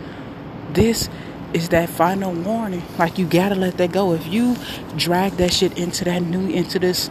This 0.74 1.10
is 1.54 1.70
that 1.70 1.90
final 1.90 2.34
warning. 2.34 2.84
Like 3.00 3.18
you 3.18 3.26
gotta 3.26 3.56
let 3.56 3.78
that 3.78 3.92
go. 3.92 4.14
If 4.14 4.28
you 4.28 4.58
drag 4.96 5.34
that 5.38 5.52
shit 5.52 5.76
into 5.76 6.06
that 6.06 6.22
new 6.22 6.48
into 6.48 6.78
this 6.78 7.10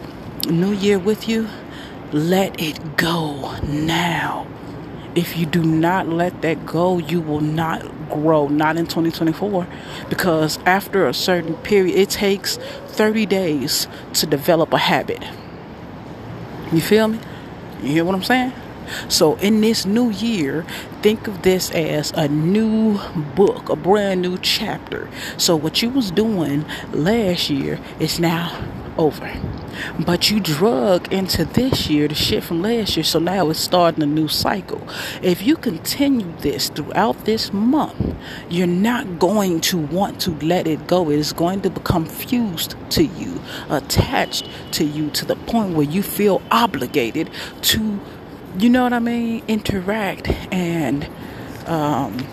new 0.49 0.71
year 0.71 0.97
with 0.97 1.27
you, 1.27 1.49
let 2.13 2.61
it 2.61 2.95
go 2.95 3.59
now. 3.59 4.47
If 5.15 5.37
you 5.37 5.45
do 5.45 5.63
not 5.63 6.09
let 6.09 6.41
that 6.41 6.65
go, 6.65 6.97
you 6.97 7.21
will 7.21 7.41
not 7.41 7.81
grow, 8.09 8.49
not 8.49 8.75
in 8.75 8.85
2024. 8.85 9.65
Because 10.09 10.59
after 10.65 11.07
a 11.07 11.13
certain 11.13 11.55
period, 11.55 11.97
it 11.97 12.09
takes 12.09 12.57
30 12.87 13.25
days 13.25 13.87
to 14.15 14.25
develop 14.25 14.73
a 14.73 14.77
habit. 14.77 15.23
You 16.71 16.81
feel 16.81 17.07
me? 17.07 17.19
You 17.81 17.89
hear 17.89 18.05
what 18.05 18.15
I'm 18.15 18.23
saying? 18.23 18.51
So, 19.09 19.35
in 19.37 19.61
this 19.61 19.85
new 19.85 20.11
year, 20.11 20.65
think 21.01 21.27
of 21.27 21.41
this 21.41 21.71
as 21.71 22.11
a 22.11 22.27
new 22.27 22.99
book, 23.35 23.69
a 23.69 23.75
brand 23.75 24.21
new 24.21 24.37
chapter. 24.37 25.09
So, 25.37 25.55
what 25.55 25.81
you 25.81 25.89
was 25.89 26.11
doing 26.11 26.65
last 26.91 27.49
year 27.49 27.79
is 27.99 28.19
now 28.19 28.63
over. 28.97 29.31
But 29.99 30.29
you 30.29 30.39
drug 30.39 31.11
into 31.11 31.45
this 31.45 31.89
year 31.89 32.07
the 32.07 32.15
shit 32.15 32.43
from 32.43 32.61
last 32.61 32.95
year, 32.97 33.03
so 33.03 33.19
now 33.19 33.49
it's 33.49 33.59
starting 33.59 34.03
a 34.03 34.05
new 34.05 34.27
cycle. 34.27 34.87
If 35.21 35.41
you 35.41 35.55
continue 35.55 36.31
this 36.39 36.69
throughout 36.69 37.25
this 37.25 37.53
month, 37.53 38.15
you're 38.49 38.67
not 38.67 39.19
going 39.19 39.61
to 39.61 39.77
want 39.77 40.19
to 40.21 40.31
let 40.39 40.67
it 40.67 40.87
go. 40.87 41.09
It 41.09 41.19
is 41.19 41.33
going 41.33 41.61
to 41.61 41.69
become 41.69 42.05
fused 42.05 42.75
to 42.91 43.03
you, 43.03 43.41
attached 43.69 44.49
to 44.71 44.83
you, 44.83 45.09
to 45.11 45.25
the 45.25 45.35
point 45.35 45.75
where 45.75 45.85
you 45.85 46.03
feel 46.03 46.41
obligated 46.51 47.29
to, 47.61 47.99
you 48.57 48.69
know 48.69 48.83
what 48.83 48.93
I 48.93 48.99
mean, 48.99 49.43
interact 49.47 50.29
and 50.51 51.07
um, 51.67 52.25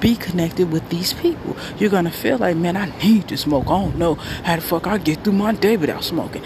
be 0.00 0.16
connected 0.16 0.70
with 0.72 0.88
these 0.88 1.12
people. 1.12 1.56
You're 1.78 1.90
gonna 1.90 2.10
feel 2.10 2.38
like, 2.38 2.56
man, 2.56 2.76
I 2.76 2.86
need 3.02 3.28
to 3.28 3.36
smoke. 3.36 3.66
I 3.66 3.80
don't 3.80 3.98
know 3.98 4.14
how 4.14 4.56
the 4.56 4.62
fuck 4.62 4.86
I 4.86 4.98
get 4.98 5.24
through 5.24 5.34
my 5.34 5.52
day 5.52 5.76
without 5.76 6.04
smoking. 6.04 6.42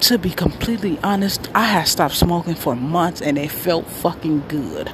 To 0.00 0.18
be 0.18 0.30
completely 0.30 0.98
honest, 1.02 1.48
I 1.54 1.64
had 1.64 1.88
stopped 1.88 2.14
smoking 2.14 2.54
for 2.54 2.76
months 2.76 3.22
and 3.22 3.38
it 3.38 3.50
felt 3.50 3.86
fucking 3.86 4.44
good. 4.48 4.92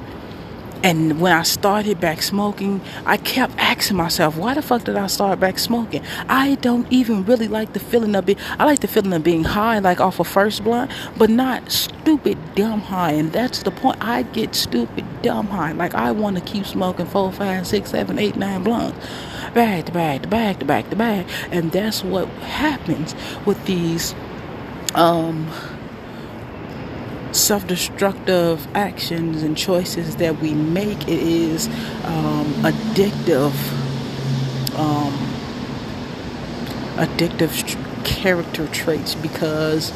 And 0.83 1.21
when 1.21 1.31
I 1.31 1.43
started 1.43 2.01
back 2.01 2.21
smoking, 2.21 2.81
I 3.05 3.15
kept 3.15 3.53
asking 3.57 3.95
myself, 3.95 4.35
why 4.35 4.53
the 4.53 4.61
fuck 4.61 4.83
did 4.83 4.97
I 4.97 5.07
start 5.07 5.39
back 5.39 5.57
smoking? 5.57 6.03
I 6.27 6.55
don't 6.55 6.91
even 6.91 7.23
really 7.23 7.47
like 7.47 7.71
the 7.71 7.79
feeling 7.79 8.15
of 8.15 8.27
it. 8.29 8.37
I 8.59 8.65
like 8.65 8.81
the 8.81 8.89
feeling 8.89 9.13
of 9.13 9.23
being 9.23 9.45
high, 9.45 9.79
like 9.79 10.01
off 10.01 10.19
a 10.19 10.21
of 10.21 10.27
first 10.27 10.61
blunt, 10.61 10.91
but 11.17 11.29
not 11.29 11.71
stupid 11.71 12.37
dumb 12.55 12.81
high. 12.81 13.11
And 13.11 13.31
that's 13.31 13.63
the 13.63 13.71
point. 13.71 13.97
I 14.01 14.23
get 14.23 14.55
stupid 14.55 15.05
dumb 15.21 15.47
high. 15.47 15.71
Like 15.71 15.95
I 15.95 16.11
want 16.11 16.35
to 16.37 16.43
keep 16.43 16.65
smoking 16.65 17.05
four, 17.05 17.31
five, 17.31 17.65
six, 17.65 17.91
seven, 17.91 18.19
eight, 18.19 18.35
nine 18.35 18.63
blunts, 18.63 18.99
back 19.53 19.85
to 19.85 19.93
back 19.93 20.23
to 20.23 20.27
back 20.27 20.59
to 20.59 20.65
back 20.65 20.89
to 20.89 20.97
back. 20.97 21.25
And 21.49 21.71
that's 21.71 22.03
what 22.03 22.27
happens 22.27 23.15
with 23.45 23.63
these 23.65 24.13
um 24.95 25.49
self-destructive 27.33 28.67
actions 28.75 29.43
and 29.43 29.57
choices 29.57 30.17
that 30.17 30.39
we 30.39 30.53
make. 30.53 31.01
It 31.03 31.19
is 31.19 31.67
um, 32.05 32.53
addictive 32.63 33.53
um, 34.77 35.13
addictive 36.95 38.05
character 38.05 38.67
traits 38.67 39.15
because 39.15 39.91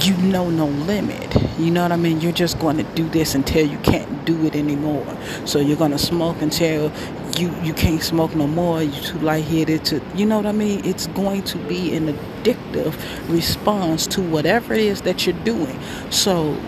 you 0.00 0.16
know 0.16 0.50
no 0.50 0.66
limit. 0.66 1.34
You 1.58 1.70
know 1.70 1.82
what 1.82 1.92
i 1.92 1.96
mean? 1.96 2.20
You're 2.20 2.32
just 2.32 2.58
going 2.58 2.76
to 2.78 2.82
do 2.94 3.08
this 3.08 3.34
until 3.34 3.66
you 3.66 3.78
can't 3.78 4.24
do 4.24 4.44
it 4.46 4.56
anymore. 4.56 5.06
So 5.44 5.60
you're 5.60 5.76
going 5.76 5.92
to 5.92 5.98
smoke 5.98 6.42
until 6.42 6.90
you 7.38 7.54
you 7.62 7.74
can't 7.74 8.02
smoke 8.02 8.34
no 8.34 8.46
more. 8.46 8.82
You're 8.82 9.02
too 9.02 9.18
lightheaded 9.18 9.84
to 9.86 10.00
you 10.14 10.26
know 10.26 10.36
what 10.36 10.46
i 10.46 10.52
mean? 10.52 10.84
It's 10.84 11.06
going 11.08 11.42
to 11.44 11.58
be 11.58 11.94
an 11.94 12.08
addictive 12.08 12.94
response 13.28 14.06
to 14.08 14.22
whatever 14.22 14.74
it 14.74 14.80
is 14.80 15.02
that 15.02 15.26
you're 15.26 15.44
doing. 15.44 15.78
So 16.10 16.58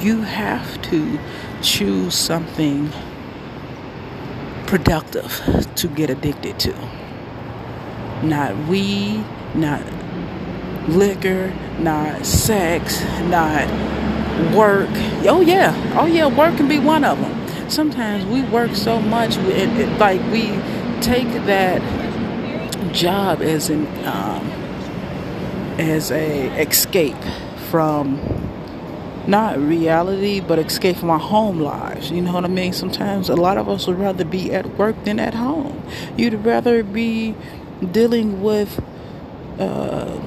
you 0.00 0.22
have 0.22 0.80
to 0.82 1.18
choose 1.62 2.14
something 2.14 2.90
productive 4.66 5.42
to 5.76 5.88
get 5.88 6.10
addicted 6.10 6.58
to. 6.60 6.74
Not 8.22 8.56
weed 8.68 9.24
not 9.54 9.82
liquor 10.88 11.52
not 11.78 12.24
sex 12.26 13.02
not 13.22 13.66
work. 14.54 14.90
Oh 15.26 15.40
yeah. 15.40 15.74
Oh 15.98 16.06
yeah 16.06 16.26
work 16.26 16.56
can 16.56 16.68
be 16.68 16.78
one 16.78 17.04
of 17.04 17.18
them 17.20 17.45
sometimes 17.68 18.24
we 18.26 18.42
work 18.42 18.74
so 18.74 19.00
much, 19.00 19.36
it, 19.36 19.68
it, 19.78 19.98
like 19.98 20.20
we 20.32 20.46
take 21.00 21.28
that 21.46 21.80
job 22.92 23.42
as 23.42 23.70
an 23.70 23.86
um, 24.06 24.46
as 25.78 26.10
a 26.10 26.48
escape 26.60 27.16
from 27.70 28.20
not 29.26 29.58
reality, 29.58 30.40
but 30.40 30.58
escape 30.58 30.96
from 30.96 31.10
our 31.10 31.18
home 31.18 31.60
lives. 31.60 32.10
You 32.10 32.22
know 32.22 32.32
what 32.32 32.44
I 32.44 32.48
mean? 32.48 32.72
Sometimes 32.72 33.28
a 33.28 33.36
lot 33.36 33.58
of 33.58 33.68
us 33.68 33.86
would 33.86 33.98
rather 33.98 34.24
be 34.24 34.52
at 34.52 34.66
work 34.78 35.04
than 35.04 35.18
at 35.18 35.34
home. 35.34 35.82
You'd 36.16 36.44
rather 36.44 36.82
be 36.82 37.34
dealing 37.92 38.42
with. 38.42 38.82
Uh, 39.58 40.20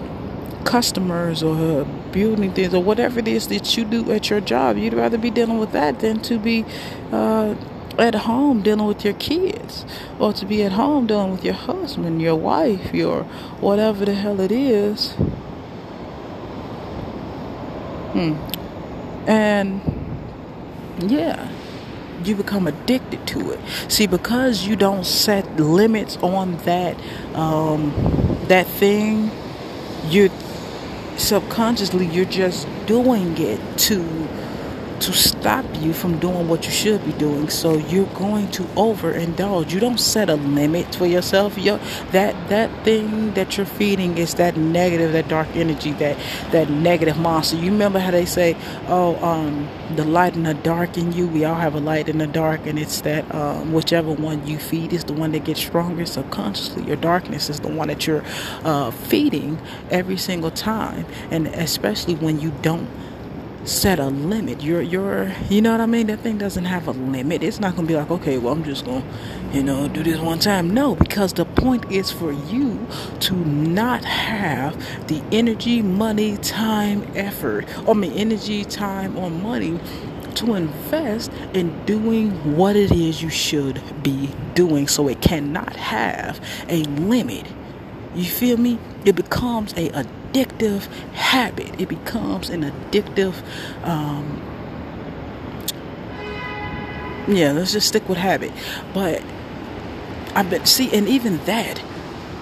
customers 0.69 1.41
or 1.41 1.88
building 2.12 2.54
things 2.54 2.74
or 2.74 2.84
whatever 2.84 3.19
it 3.19 3.28
is 3.28 3.48
that 3.48 3.78
you 3.78 3.86
do 3.86 4.12
at 4.12 4.30
your 4.30 4.41
job. 4.41 4.78
You'd 4.78 4.93
rather 4.93 5.17
be 5.17 5.30
dealing 5.30 5.60
with 5.60 5.72
that 5.72 6.00
than 6.00 6.22
to 6.24 6.38
be 6.39 6.65
uh, 7.12 7.56
at 7.98 8.15
home 8.15 8.62
dealing 8.62 8.86
with 8.86 9.04
your 9.04 9.13
kids 9.15 9.86
or 10.19 10.34
to 10.34 10.45
be 10.45 10.63
at 10.63 10.72
home 10.72 11.08
dealing 11.08 11.32
with 11.32 11.43
your 11.43 11.54
husband, 11.54 12.22
your 12.22 12.36
wife, 12.36 12.93
your 12.93 13.24
whatever 13.60 14.06
the 14.06 14.13
hell 14.13 14.39
it 14.39 14.52
is. 14.52 15.12
Hmm. 18.13 18.34
And 19.28 19.82
yeah, 21.12 21.52
you 22.24 22.36
become 22.36 22.67
addicted 22.67 23.26
to 23.28 23.52
it. 23.52 23.60
See, 23.88 24.08
because 24.08 24.65
you 24.65 24.76
don't 24.76 25.06
set 25.06 25.60
limits 25.60 26.17
on 26.17 26.58
that 26.65 26.98
um, 27.36 27.93
that 28.48 28.65
thing, 28.65 29.32
you're 30.08 30.30
subconsciously 31.19 32.05
you're 32.08 32.25
just 32.25 32.67
doing 32.86 33.38
it 33.38 33.60
to 33.77 34.29
to 34.99 35.13
stop 35.13 35.65
you 35.79 35.93
from 35.93 36.19
doing 36.19 36.47
what 36.47 36.65
you 36.65 36.71
should 36.71 37.03
be 37.05 37.13
doing. 37.13 37.49
So 37.49 37.77
you're 37.77 38.05
going 38.07 38.51
to 38.51 38.63
overindulge. 38.75 39.71
You 39.71 39.79
don't 39.79 39.99
set 39.99 40.29
a 40.29 40.35
limit 40.35 40.95
for 40.95 41.05
yourself. 41.05 41.57
you 41.57 41.79
that 42.12 42.35
that 42.49 42.69
thing 42.83 43.33
that 43.33 43.57
you're 43.57 43.65
feeding 43.65 44.17
is 44.17 44.35
that 44.35 44.57
negative, 44.57 45.13
that 45.13 45.27
dark 45.27 45.47
energy, 45.55 45.91
that 45.93 46.17
that 46.51 46.69
negative 46.69 47.17
monster. 47.17 47.57
You 47.57 47.71
remember 47.71 47.99
how 47.99 48.12
they 48.12 48.25
say, 48.25 48.55
"Oh, 48.88 49.15
um, 49.23 49.69
the 49.95 50.05
light 50.05 50.35
in 50.35 50.43
the 50.43 50.53
dark 50.53 50.97
in 50.97 51.12
you. 51.13 51.27
We 51.27 51.45
all 51.45 51.55
have 51.55 51.75
a 51.75 51.79
light 51.79 52.09
in 52.09 52.17
the 52.19 52.27
dark, 52.27 52.65
and 52.65 52.77
it's 52.77 53.01
that 53.01 53.33
um, 53.33 53.73
whichever 53.73 54.12
one 54.12 54.45
you 54.45 54.57
feed 54.57 54.93
is 54.93 55.03
the 55.03 55.13
one 55.13 55.31
that 55.31 55.45
gets 55.45 55.62
stronger 55.62 56.05
subconsciously. 56.05 56.83
Your 56.83 56.95
darkness 56.95 57.49
is 57.49 57.59
the 57.59 57.69
one 57.69 57.88
that 57.88 58.05
you're 58.05 58.23
uh, 58.63 58.91
feeding 58.91 59.59
every 59.89 60.17
single 60.17 60.51
time, 60.51 61.05
and 61.31 61.47
especially 61.47 62.15
when 62.15 62.39
you 62.39 62.51
don't 62.62 62.89
set 63.65 64.00
a 64.00 64.08
limit. 64.08 64.63
You're, 64.63 64.82
you're, 64.82 65.34
you 65.50 65.62
know 65.62 65.72
what 65.72 65.82
I 65.82 65.86
mean? 65.86 66.08
That 66.08 66.19
thing 66.19 66.38
doesn't 66.38 66.65
have 66.65 66.88
a 66.88 66.91
limit. 66.91 67.43
It's 67.43 67.60
not 67.60 67.76
gonna 67.76 67.88
be 67.88 67.95
like, 67.95 68.10
okay, 68.10 68.38
well, 68.38 68.54
I'm 68.54 68.63
just 68.63 68.86
gonna, 68.86 69.04
you 69.54 69.63
know, 69.63 69.88
do 69.88 70.04
this 70.04 70.19
one 70.19 70.39
time. 70.39 70.74
No, 70.74 70.95
because 70.95 71.34
the 71.34 71.45
point 71.45 71.91
is 71.91 72.12
for 72.12 72.32
you 72.32 72.88
to 73.22 73.36
not 73.36 74.04
have 74.06 75.08
the 75.08 75.22
energy, 75.32 75.82
money, 75.82 76.38
time, 76.38 77.06
effort, 77.15 77.65
I 77.88 77.93
mean, 77.93 78.13
energy, 78.13 78.65
time, 78.65 79.17
or 79.17 79.30
money 79.30 79.80
to 80.36 80.56
invest 80.56 81.32
in 81.54 81.86
doing 81.86 82.56
what 82.56 82.76
it 82.76 82.91
is 82.91 83.22
you 83.22 83.30
should 83.30 83.82
be 84.04 84.32
doing 84.54 84.88
so 84.88 85.08
it 85.08 85.22
cannot 85.22 85.76
have 85.76 86.39
a 86.69 86.84
limit. 86.84 87.45
You 88.15 88.26
feel 88.26 88.58
me? 88.58 88.80
It 89.06 89.15
becomes 89.15 89.74
a 89.78 90.06
addictive 90.32 90.86
habit. 91.13 91.80
It 91.80 91.89
becomes 91.89 92.50
an 92.50 92.63
addictive 92.63 93.36
um 93.84 94.42
yeah, 97.28 97.52
let's 97.52 97.74
just 97.74 97.88
stick 97.88 98.10
with 98.10 98.18
habit. 98.18 98.52
But 98.94 99.22
I 100.36 100.44
bet 100.44 100.68
see 100.68 100.92
and 100.96 101.08
even 101.08 101.38
that 101.46 101.82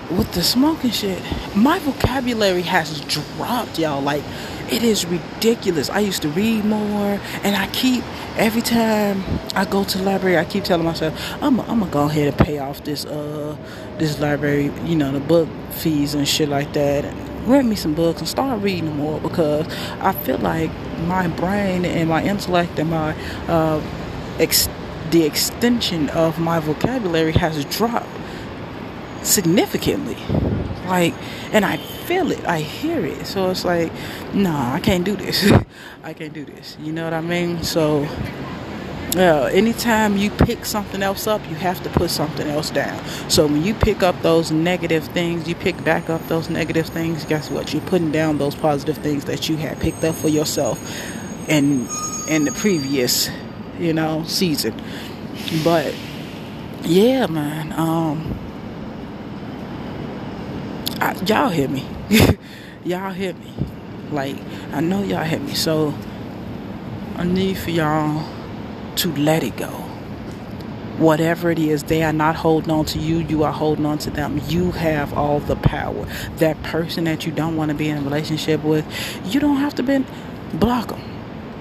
with 0.10 0.32
the 0.34 0.44
smoking 0.44 0.92
shit, 0.92 1.22
my 1.56 1.80
vocabulary 1.80 2.62
has 2.62 3.02
dropped, 3.02 3.78
y'all. 3.78 4.02
Like 4.02 4.24
it 4.72 4.84
is 4.84 5.06
ridiculous. 5.06 5.90
I 5.90 6.00
used 6.00 6.22
to 6.22 6.30
read 6.30 6.66
more, 6.66 7.20
and 7.44 7.56
I 7.56 7.68
keep 7.68 8.04
every 8.38 8.62
time 8.62 9.24
I 9.56 9.66
go 9.66 9.84
to 9.84 9.98
the 9.98 10.04
library, 10.04 10.38
I 10.38 10.46
keep 10.46 10.64
telling 10.64 10.86
myself, 10.86 11.14
I'm 11.42 11.60
I'm 11.62 11.80
gonna 11.80 11.92
go 11.92 12.06
ahead 12.06 12.28
and 12.28 12.38
pay 12.38 12.60
off 12.60 12.84
this 12.84 13.06
uh 13.06 13.56
this 13.98 14.20
library, 14.20 14.72
you 14.86 14.96
know, 14.96 15.12
the 15.12 15.20
book 15.20 15.50
fees 15.72 16.14
and 16.14 16.28
shit 16.28 16.50
like 16.50 16.74
that. 16.74 17.06
Rent 17.48 17.68
me 17.70 17.78
some 17.78 17.94
books 17.94 18.20
and 18.20 18.28
start 18.28 18.62
reading 18.62 18.98
more 18.98 19.22
because 19.22 19.66
I 20.02 20.12
feel 20.12 20.38
like 20.38 20.70
my 21.06 21.28
brain 21.28 21.86
and 21.86 22.10
my 22.10 22.22
intellect 22.22 22.78
and 22.78 22.90
my 22.90 23.14
uh, 23.48 23.82
ex- 24.38 24.68
the 25.12 25.24
extension 25.24 26.10
of 26.10 26.40
my 26.40 26.60
vocabulary 26.60 27.32
has 27.32 27.64
dropped 27.66 28.06
significantly. 29.24 30.18
Like, 30.86 31.14
and 31.54 31.64
I 31.66 31.78
feel 31.78 32.32
it, 32.32 32.46
I 32.46 32.60
hear 32.60 33.06
it. 33.06 33.26
So 33.26 33.50
it's 33.50 33.66
like, 33.66 33.92
nah, 34.34 34.74
I 34.74 34.80
can't 34.80 35.04
do 35.04 35.16
this. 35.16 35.50
I 36.04 36.14
can't 36.14 36.34
do 36.34 36.46
this. 36.46 36.78
You 36.82 36.92
know 36.92 37.06
what 37.06 37.14
I 37.14 37.22
mean? 37.22 37.64
So, 37.64 38.08
yeah, 39.18 39.50
anytime 39.52 40.16
you 40.16 40.30
pick 40.30 40.64
something 40.64 41.02
else 41.02 41.26
up, 41.26 41.42
you 41.50 41.56
have 41.56 41.82
to 41.82 41.90
put 41.90 42.12
something 42.12 42.48
else 42.48 42.70
down. 42.70 43.04
So 43.30 43.48
when 43.48 43.64
you 43.64 43.74
pick 43.74 44.04
up 44.04 44.22
those 44.22 44.52
negative 44.52 45.06
things, 45.06 45.48
you 45.48 45.56
pick 45.56 45.84
back 45.84 46.08
up 46.10 46.26
those 46.28 46.52
negative 46.52 46.86
things, 46.88 47.26
guess 47.26 47.50
what? 47.50 47.74
You're 47.74 47.82
putting 47.84 48.12
down 48.12 48.38
those 48.38 48.54
positive 48.54 48.98
things 49.00 49.26
that 49.26 49.50
you 49.50 49.58
had 49.58 49.80
picked 49.80 50.04
up 50.04 50.14
for 50.14 50.30
yourself 50.30 50.80
in 51.50 51.88
in 52.30 52.46
the 52.46 52.52
previous, 52.52 53.30
you 53.80 53.92
know, 53.92 54.24
season. 54.26 54.80
But 55.64 55.96
yeah, 56.84 57.26
man, 57.26 57.74
um 57.74 58.38
I, 61.02 61.14
y'all 61.26 61.50
hear 61.50 61.70
me. 61.70 61.88
y'all 62.84 63.12
hear 63.14 63.34
me. 63.34 63.54
Like, 64.12 64.36
I 64.74 64.82
know 64.82 65.04
y'all 65.04 65.24
hear 65.24 65.40
me. 65.40 65.54
So, 65.54 65.94
I 67.16 67.24
need 67.24 67.58
for 67.58 67.72
y'all 67.72 68.37
to 68.98 69.16
let 69.16 69.44
it 69.44 69.58
go. 69.58 69.70
Whatever 70.98 71.52
it 71.52 71.60
is, 71.60 71.84
they 71.84 72.02
are 72.04 72.14
not 72.14 72.36
holding 72.36 72.72
on 72.72 72.86
to 72.86 73.00
you. 73.00 73.20
You 73.20 73.44
are 73.44 73.52
holding 73.52 73.86
on 73.86 74.00
to 74.00 74.10
them. 74.10 74.42
You 74.48 74.72
have 74.72 75.14
all 75.14 75.40
the 75.40 75.56
power. 75.56 76.06
That 76.38 76.62
person 76.64 77.04
that 77.04 77.26
you 77.26 77.32
don't 77.32 77.56
want 77.56 77.70
to 77.70 77.76
be 77.76 77.88
in 77.90 77.98
a 77.98 78.02
relationship 78.02 78.64
with, 78.64 78.86
you 79.26 79.40
don't 79.40 79.58
have 79.58 79.76
to 79.76 79.84
be, 79.84 80.04
block 80.54 80.88
them 80.88 81.02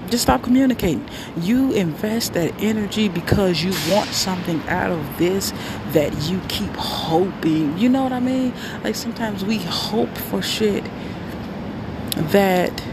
just 0.09 0.23
stop 0.23 0.41
communicating. 0.41 1.07
You 1.37 1.73
invest 1.73 2.33
that 2.33 2.53
energy 2.61 3.09
because 3.09 3.63
you 3.63 3.73
want 3.93 4.09
something 4.09 4.61
out 4.67 4.91
of 4.91 5.17
this 5.17 5.51
that 5.91 6.13
you 6.29 6.39
keep 6.47 6.73
hoping. 6.75 7.77
You 7.77 7.89
know 7.89 8.03
what 8.03 8.13
I 8.13 8.19
mean? 8.19 8.53
Like 8.83 8.95
sometimes 8.95 9.43
we 9.43 9.57
hope 9.59 10.15
for 10.17 10.41
shit 10.41 10.83
that 12.31 12.83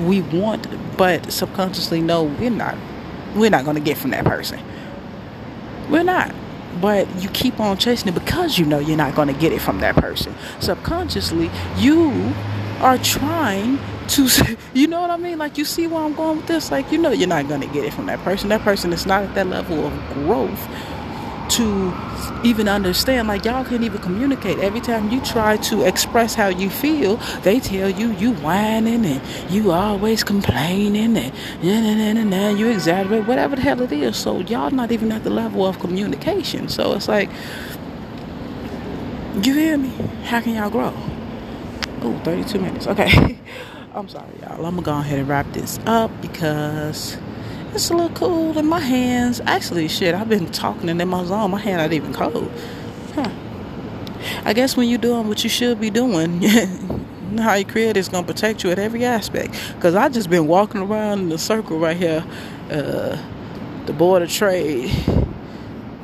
we 0.00 0.22
want, 0.22 0.66
but 0.96 1.32
subconsciously 1.32 2.00
know 2.00 2.24
we're 2.24 2.50
not. 2.50 2.76
We're 3.34 3.50
not 3.50 3.64
going 3.64 3.76
to 3.76 3.82
get 3.82 3.96
from 3.98 4.10
that 4.10 4.24
person. 4.24 4.60
We're 5.90 6.04
not. 6.04 6.34
But 6.80 7.22
you 7.22 7.28
keep 7.30 7.58
on 7.60 7.76
chasing 7.76 8.08
it 8.08 8.14
because 8.14 8.58
you 8.58 8.64
know 8.64 8.78
you're 8.78 8.96
not 8.96 9.14
going 9.14 9.28
to 9.28 9.34
get 9.34 9.52
it 9.52 9.60
from 9.60 9.80
that 9.80 9.96
person. 9.96 10.34
Subconsciously, 10.60 11.50
you 11.76 12.32
are 12.80 12.98
trying 12.98 13.78
to 14.08 14.28
you 14.74 14.86
know 14.86 15.00
what 15.00 15.10
I 15.10 15.16
mean? 15.16 15.38
Like 15.38 15.58
you 15.58 15.64
see 15.64 15.86
where 15.86 16.02
I'm 16.02 16.14
going 16.14 16.38
with 16.38 16.46
this? 16.46 16.70
Like 16.70 16.90
you 16.90 16.98
know 16.98 17.10
you're 17.10 17.28
not 17.28 17.48
gonna 17.48 17.66
get 17.66 17.84
it 17.84 17.92
from 17.92 18.06
that 18.06 18.18
person. 18.20 18.48
That 18.48 18.62
person 18.62 18.92
is 18.92 19.06
not 19.06 19.22
at 19.22 19.34
that 19.34 19.46
level 19.46 19.86
of 19.86 19.92
growth 20.14 20.68
to 21.58 21.92
even 22.44 22.68
understand 22.68 23.26
like 23.26 23.44
y'all 23.44 23.64
can't 23.64 23.82
even 23.82 24.00
communicate. 24.00 24.58
Every 24.60 24.80
time 24.80 25.10
you 25.10 25.20
try 25.22 25.56
to 25.56 25.82
express 25.82 26.34
how 26.34 26.48
you 26.48 26.70
feel 26.70 27.16
they 27.42 27.58
tell 27.58 27.90
you 27.90 28.12
you 28.12 28.32
whining 28.34 29.04
and 29.04 29.20
you 29.50 29.72
always 29.72 30.22
complaining 30.22 31.16
and 31.16 31.32
and, 31.62 32.32
and 32.32 32.58
you 32.58 32.70
exaggerate 32.70 33.26
whatever 33.26 33.56
the 33.56 33.62
hell 33.62 33.80
it 33.82 33.90
is. 33.90 34.16
So 34.16 34.38
y'all 34.40 34.70
not 34.70 34.92
even 34.92 35.10
at 35.10 35.24
the 35.24 35.30
level 35.30 35.66
of 35.66 35.80
communication. 35.80 36.68
So 36.68 36.94
it's 36.94 37.08
like 37.08 37.28
you 39.42 39.54
hear 39.54 39.76
me? 39.76 39.90
How 40.24 40.40
can 40.40 40.54
y'all 40.54 40.70
grow? 40.70 40.94
Oh 42.02 42.20
32 42.24 42.60
minutes. 42.60 42.86
Okay. 42.86 43.38
I'm 43.94 44.08
sorry, 44.08 44.30
y'all. 44.42 44.64
I'm 44.64 44.76
gonna 44.76 44.82
go 44.82 44.98
ahead 44.98 45.18
and 45.18 45.28
wrap 45.28 45.52
this 45.52 45.80
up 45.86 46.10
because 46.22 47.16
it's 47.74 47.90
a 47.90 47.94
little 47.94 48.16
cool 48.16 48.58
in 48.58 48.66
my 48.66 48.80
hands. 48.80 49.40
Actually, 49.46 49.88
shit, 49.88 50.14
I've 50.14 50.28
been 50.28 50.50
talking 50.50 50.88
and 50.88 51.00
in 51.00 51.08
my 51.08 51.24
zone. 51.24 51.50
My 51.50 51.60
hand 51.60 51.78
not 51.78 51.92
even 51.92 52.12
cold. 52.12 52.50
Huh. 53.14 53.30
I 54.44 54.52
guess 54.52 54.76
when 54.76 54.88
you're 54.88 54.98
doing 54.98 55.28
what 55.28 55.44
you 55.44 55.50
should 55.50 55.80
be 55.80 55.90
doing, 55.90 56.42
how 57.38 57.54
you 57.54 57.64
create 57.64 57.96
is 57.96 58.08
gonna 58.08 58.26
protect 58.26 58.64
you 58.64 58.70
at 58.70 58.78
every 58.78 59.04
aspect. 59.04 59.54
Cause 59.80 59.94
I 59.94 60.08
just 60.08 60.30
been 60.30 60.46
walking 60.46 60.80
around 60.80 61.20
in 61.20 61.28
the 61.28 61.38
circle 61.38 61.78
right 61.78 61.96
here, 61.96 62.24
uh, 62.70 63.18
the 63.86 63.92
board 63.92 64.22
of 64.22 64.30
trade, 64.30 64.90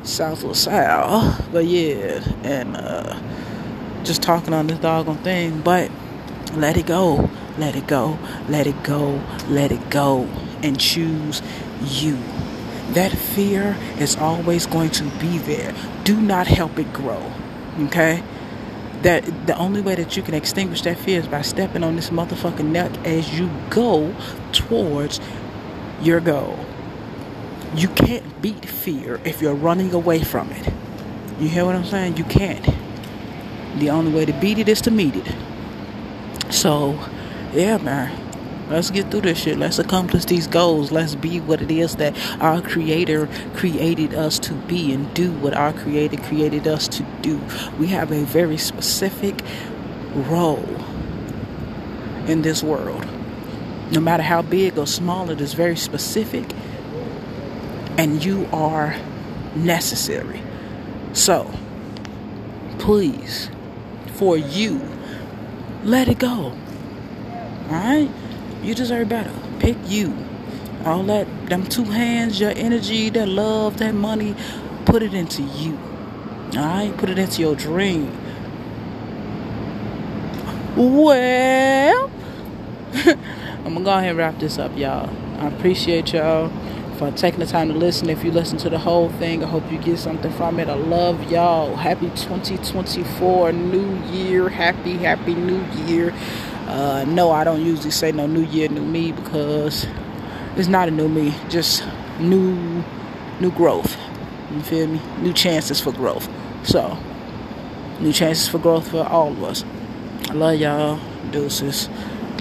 South 0.03 0.45
LaSalle. 0.45 1.45
But 1.53 1.67
yeah, 1.67 2.23
and 2.43 2.77
uh, 2.77 3.19
just 4.05 4.23
talking 4.23 4.55
on 4.55 4.67
this 4.69 4.79
doggone 4.79 5.19
thing. 5.19 5.61
But 5.61 5.91
let 6.55 6.77
it 6.77 6.87
go 6.87 7.31
let 7.59 7.77
it 7.77 7.87
go, 7.87 8.19
let 8.49 8.67
it 8.67 8.83
go, 8.83 9.23
let 9.49 9.71
it 9.71 9.91
go, 9.91 10.29
and 10.65 10.81
choose 10.81 11.43
you. 11.83 12.19
That 12.93 13.13
fear 13.13 13.77
is 13.99 14.17
always 14.17 14.67
going 14.67 14.91
to 14.91 15.05
be 15.21 15.39
there. 15.39 15.75
Do 16.05 16.21
not 16.21 16.47
help 16.47 16.79
it 16.79 16.93
grow. 16.93 17.33
Okay? 17.81 18.23
That 19.03 19.47
the 19.47 19.57
only 19.57 19.81
way 19.81 19.95
that 19.95 20.17
you 20.17 20.23
can 20.23 20.35
extinguish 20.35 20.83
that 20.83 20.99
fear 20.99 21.21
is 21.21 21.29
by 21.29 21.43
stepping 21.43 21.85
on 21.85 21.97
this 21.97 22.11
motherfucking 22.11 22.65
neck 22.65 22.91
as 23.07 23.39
you 23.39 23.51
go 23.71 24.15
towards 24.53 25.21
your 26.01 26.21
goal. 26.21 26.59
You 27.75 27.89
can't 27.89 28.41
beat 28.41 28.65
fear 28.65 29.21
if 29.25 29.43
you're 29.43 29.55
running 29.55 29.93
away 29.93 30.23
from 30.23 30.51
it. 30.53 30.73
You 31.41 31.49
hear 31.49 31.65
what 31.65 31.75
I'm 31.75 31.85
saying? 31.85 32.17
You 32.17 32.25
can't. 32.25 32.65
The 33.81 33.91
only 33.91 34.13
way 34.13 34.25
to 34.25 34.33
beat 34.35 34.59
it 34.59 34.69
is 34.69 34.81
to 34.83 34.91
meet 34.91 35.17
it. 35.17 35.35
So, 36.53 36.93
yeah, 37.53 37.79
man. 37.79 38.24
Let's 38.69 38.91
get 38.91 39.11
through 39.11 39.23
this 39.23 39.39
shit. 39.39 39.59
Let's 39.59 39.79
accomplish 39.79 40.25
these 40.25 40.47
goals. 40.47 40.91
Let's 40.91 41.15
be 41.15 41.41
what 41.41 41.61
it 41.61 41.71
is 41.71 41.97
that 41.97 42.17
our 42.41 42.63
Creator 42.63 43.29
created 43.55 44.15
us 44.15 44.39
to 44.41 44.55
be 44.55 44.93
and 44.93 45.13
do 45.15 45.33
what 45.33 45.55
our 45.55 45.73
Creator 45.73 46.17
created 46.23 46.67
us 46.67 46.89
to 46.89 47.03
do. 47.21 47.41
We 47.79 47.89
have 47.89 48.11
a 48.11 48.25
very 48.25 48.57
specific 48.57 49.43
role 50.15 50.65
in 52.27 52.43
this 52.43 52.63
world. 52.63 53.07
No 53.93 54.01
matter 54.01 54.23
how 54.23 54.41
big 54.43 54.79
or 54.79 54.87
small, 54.87 55.31
it 55.31 55.41
is 55.41 55.53
very 55.53 55.77
specific, 55.77 56.51
and 57.99 58.25
you 58.25 58.49
are 58.51 58.97
necessary. 59.55 60.41
So, 61.13 61.51
please, 62.79 63.51
for 64.15 64.37
you, 64.39 64.81
let 65.85 66.09
it 66.09 66.19
go. 66.19 66.57
Alright? 67.67 68.11
You 68.65 68.75
deserve 68.75 69.11
better. 69.11 69.31
Pick 69.59 69.77
you. 69.85 70.17
All 70.87 71.03
that, 71.05 71.27
them 71.49 71.65
two 71.67 71.85
hands, 71.85 72.41
your 72.41 72.53
energy, 72.57 73.11
that 73.11 73.29
love, 73.29 73.79
that 73.79 73.95
money, 73.95 74.35
put 74.87 75.03
it 75.03 75.13
into 75.13 75.43
you. 75.43 75.79
Alright? 76.57 76.97
Put 76.97 77.11
it 77.11 77.19
into 77.19 77.43
your 77.43 77.57
dream. 77.57 78.11
Well, 80.77 82.11
I'm 82.95 83.75
gonna 83.75 83.85
go 83.85 83.91
ahead 83.91 84.09
and 84.11 84.19
wrap 84.19 84.39
this 84.39 84.59
up, 84.59 84.77
y'all. 84.77 85.11
I 85.39 85.49
appreciate 85.49 86.13
y'all 86.13 86.51
for 86.97 87.11
taking 87.11 87.41
the 87.41 87.47
time 87.47 87.69
to 87.69 87.75
listen. 87.75 88.09
If 88.09 88.25
you 88.25 88.33
listen 88.33 88.57
to 88.59 88.71
the 88.71 88.79
whole 88.79 89.11
thing, 89.11 89.45
I 89.45 89.47
hope 89.47 89.71
you 89.71 89.79
get 89.79 89.99
something 89.99 90.33
from 90.33 90.59
it. 90.59 90.69
I 90.69 90.75
love 90.75 91.31
y'all. 91.31 91.77
Happy 91.77 92.07
2024 92.17 93.53
New 93.53 94.03
Year. 94.11 94.49
Happy, 94.49 94.95
happy 94.97 95.35
New 95.35 95.63
Year. 95.87 96.15
Uh, 96.67 97.05
no, 97.07 97.31
I 97.31 97.45
don't 97.45 97.65
usually 97.65 97.91
say 97.91 98.13
no 98.13 98.27
new 98.27 98.45
year, 98.45 98.69
new 98.69 98.85
me 98.85 99.13
because 99.13 99.87
it's 100.57 100.69
not 100.69 100.89
a 100.89 100.91
new 100.91 101.09
me, 101.09 101.35
just 101.49 101.85
new, 102.19 102.83
new 103.41 103.51
growth. 103.53 103.97
You 104.51 104.63
feel 104.63 104.87
me? 104.87 105.01
New 105.19 105.33
chances 105.33 105.81
for 105.81 105.93
growth. 105.93 106.29
So, 106.65 106.97
new 108.01 108.13
chances 108.13 108.49
for 108.49 108.59
growth 108.59 108.89
for 108.91 109.05
all 109.07 109.29
of 109.29 109.43
us. 109.43 109.65
I 110.31 110.33
love 110.33 110.59
y'all. 110.59 111.01
Deuces. 111.31 111.87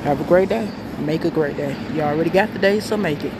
Have 0.03 0.21
a 0.21 0.23
great 0.25 0.49
day. 0.49 0.69
Make 0.99 1.25
a 1.25 1.31
great 1.31 1.57
day. 1.57 1.75
You 1.93 2.01
already 2.01 2.29
got 2.29 2.53
the 2.53 2.59
day, 2.59 2.79
so 2.79 2.95
make 2.95 3.23
it. 3.23 3.33